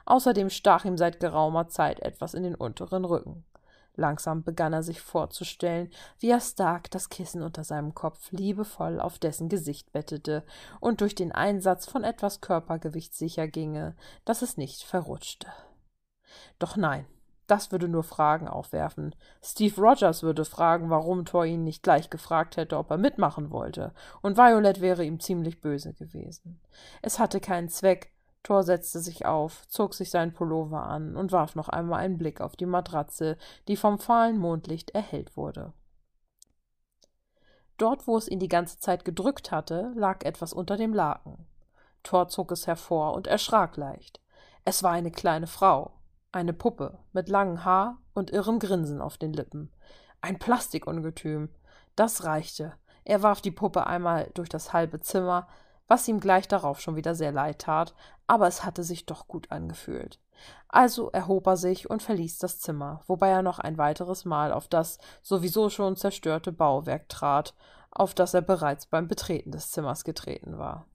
Außerdem 0.07 0.51
stach 0.51 0.85
ihm 0.85 0.97
seit 0.97 1.19
geraumer 1.19 1.69
Zeit 1.69 2.01
etwas 2.01 2.35
in 2.35 2.45
den 2.45 2.55
unteren 2.55 3.05
Rücken. 3.05 3.45
Langsam 3.99 4.45
begann 4.45 4.73
er 4.73 4.85
sich 4.85 5.01
vorzustellen, 5.01 5.91
wie 6.21 6.31
er 6.31 6.41
Stark 6.41 6.89
das 6.93 7.09
Kissen 7.09 7.43
unter 7.43 7.65
seinem 7.65 7.97
Kopf 7.97 8.31
liebevoll 8.31 9.01
auf 9.01 9.19
dessen 9.19 9.49
Gesicht 9.49 9.91
bettete 9.91 10.45
und 10.79 11.01
durch 11.01 11.17
den 11.17 11.33
Einsatz 11.33 11.87
von 11.91 12.05
etwas 12.05 12.41
Körpergewicht 12.41 13.13
sicher 13.13 13.49
ginge, 13.49 13.97
dass 14.25 14.43
es 14.43 14.57
nicht 14.57 14.85
verrutschte. 14.85 15.49
Doch 16.61 16.77
nein, 16.77 17.07
das 17.49 17.73
würde 17.73 17.89
nur 17.89 18.05
Fragen 18.05 18.47
aufwerfen. 18.47 19.17
Steve 19.43 19.81
Rogers 19.81 20.23
würde 20.23 20.45
fragen, 20.45 20.91
warum 20.91 21.25
Thor 21.25 21.45
ihn 21.45 21.65
nicht 21.65 21.83
gleich 21.83 22.09
gefragt 22.09 22.57
hätte, 22.57 22.79
ob 22.79 22.93
er 22.93 22.99
mitmachen 22.99 23.51
wollte, 23.51 23.93
und 24.23 24.37
Violet 24.37 24.81
wäre 24.81 25.05
ihm 25.05 25.19
ziemlich 25.19 25.61
böse 25.61 25.93
gewesen. 25.93 26.61
Es 27.03 27.19
hatte 27.19 27.41
keinen 27.41 27.69
Zweck, 27.69 28.13
Thor 28.43 28.63
setzte 28.63 29.01
sich 29.01 29.27
auf, 29.27 29.67
zog 29.69 29.95
sich 29.95 30.11
seinen 30.11 30.33
Pullover 30.33 30.85
an 30.85 31.17
und 31.17 31.33
warf 31.33 31.55
noch 31.55 31.69
einmal 31.69 32.01
einen 32.01 32.19
Blick 32.19 32.41
auf 32.41 32.57
die 32.57 32.67
Matratze, 32.67 33.37
die 33.67 33.77
vom 33.77 33.99
fahlen 33.99 34.39
Mondlicht 34.39 34.91
erhellt 34.91 35.37
wurde. 35.37 35.73
Dort, 37.77 38.07
wo 38.07 38.17
es 38.17 38.29
ihn 38.29 38.41
die 38.41 38.49
ganze 38.49 38.79
Zeit 38.79 39.05
gedrückt 39.05 39.53
hatte, 39.53 39.93
lag 39.95 40.25
etwas 40.25 40.53
unter 40.53 40.77
dem 40.77 40.93
Laken. 40.93 41.47
Thor 42.03 42.29
zog 42.29 42.53
es 42.53 42.67
hervor 42.67 43.15
und 43.15 43.27
erschrak 43.27 43.77
leicht. 43.77 44.21
Es 44.65 44.83
war 44.83 44.93
eine 44.93 45.11
kleine 45.11 45.47
Frau, 45.47 45.93
eine 46.33 46.53
Puppe 46.53 46.99
mit 47.13 47.29
langem 47.29 47.65
Haar 47.65 47.99
und 48.15 48.31
irrem 48.31 48.59
Grinsen 48.59 49.01
auf 49.01 49.17
den 49.17 49.33
Lippen. 49.33 49.73
Ein 50.21 50.39
Plastikungetüm. 50.39 51.51
Das 51.97 52.25
reichte. 52.25 52.75
Er 53.05 53.23
warf 53.23 53.41
die 53.41 53.51
Puppe 53.51 53.87
einmal 53.87 54.31
durch 54.35 54.49
das 54.49 54.73
halbe 54.73 55.01
Zimmer, 55.01 55.49
was 55.89 56.07
ihm 56.07 56.21
gleich 56.21 56.47
darauf 56.47 56.81
schon 56.81 56.97
wieder 56.97 57.15
sehr 57.15 57.33
leid 57.33 57.61
tat, 57.61 57.95
aber 58.27 58.47
es 58.47 58.65
hatte 58.65 58.85
sich 58.85 59.07
doch 59.07 59.27
gut 59.27 59.51
angefühlt. 59.51 60.21
Also 60.69 61.11
erhob 61.11 61.47
er 61.47 61.57
sich 61.57 61.91
und 61.91 62.03
verließ 62.03 62.39
das 62.39 62.61
Zimmer, 62.61 63.01
wobei 63.07 63.31
er 63.31 63.43
noch 63.43 63.59
ein 63.59 63.79
weiteres 63.79 64.25
Mal 64.25 64.53
auf 64.53 64.69
das 64.69 64.99
sowieso 65.23 65.71
schon 65.71 65.97
zerstörte 65.97 66.53
Bauwerk 66.53 67.09
trat, 67.09 67.55
auf 67.91 68.15
das 68.15 68.35
er 68.35 68.43
bereits 68.43 68.87
beim 68.87 69.09
Betreten 69.09 69.51
des 69.51 69.71
Zimmers 69.71 70.05
getreten 70.05 70.59
war. 70.59 70.87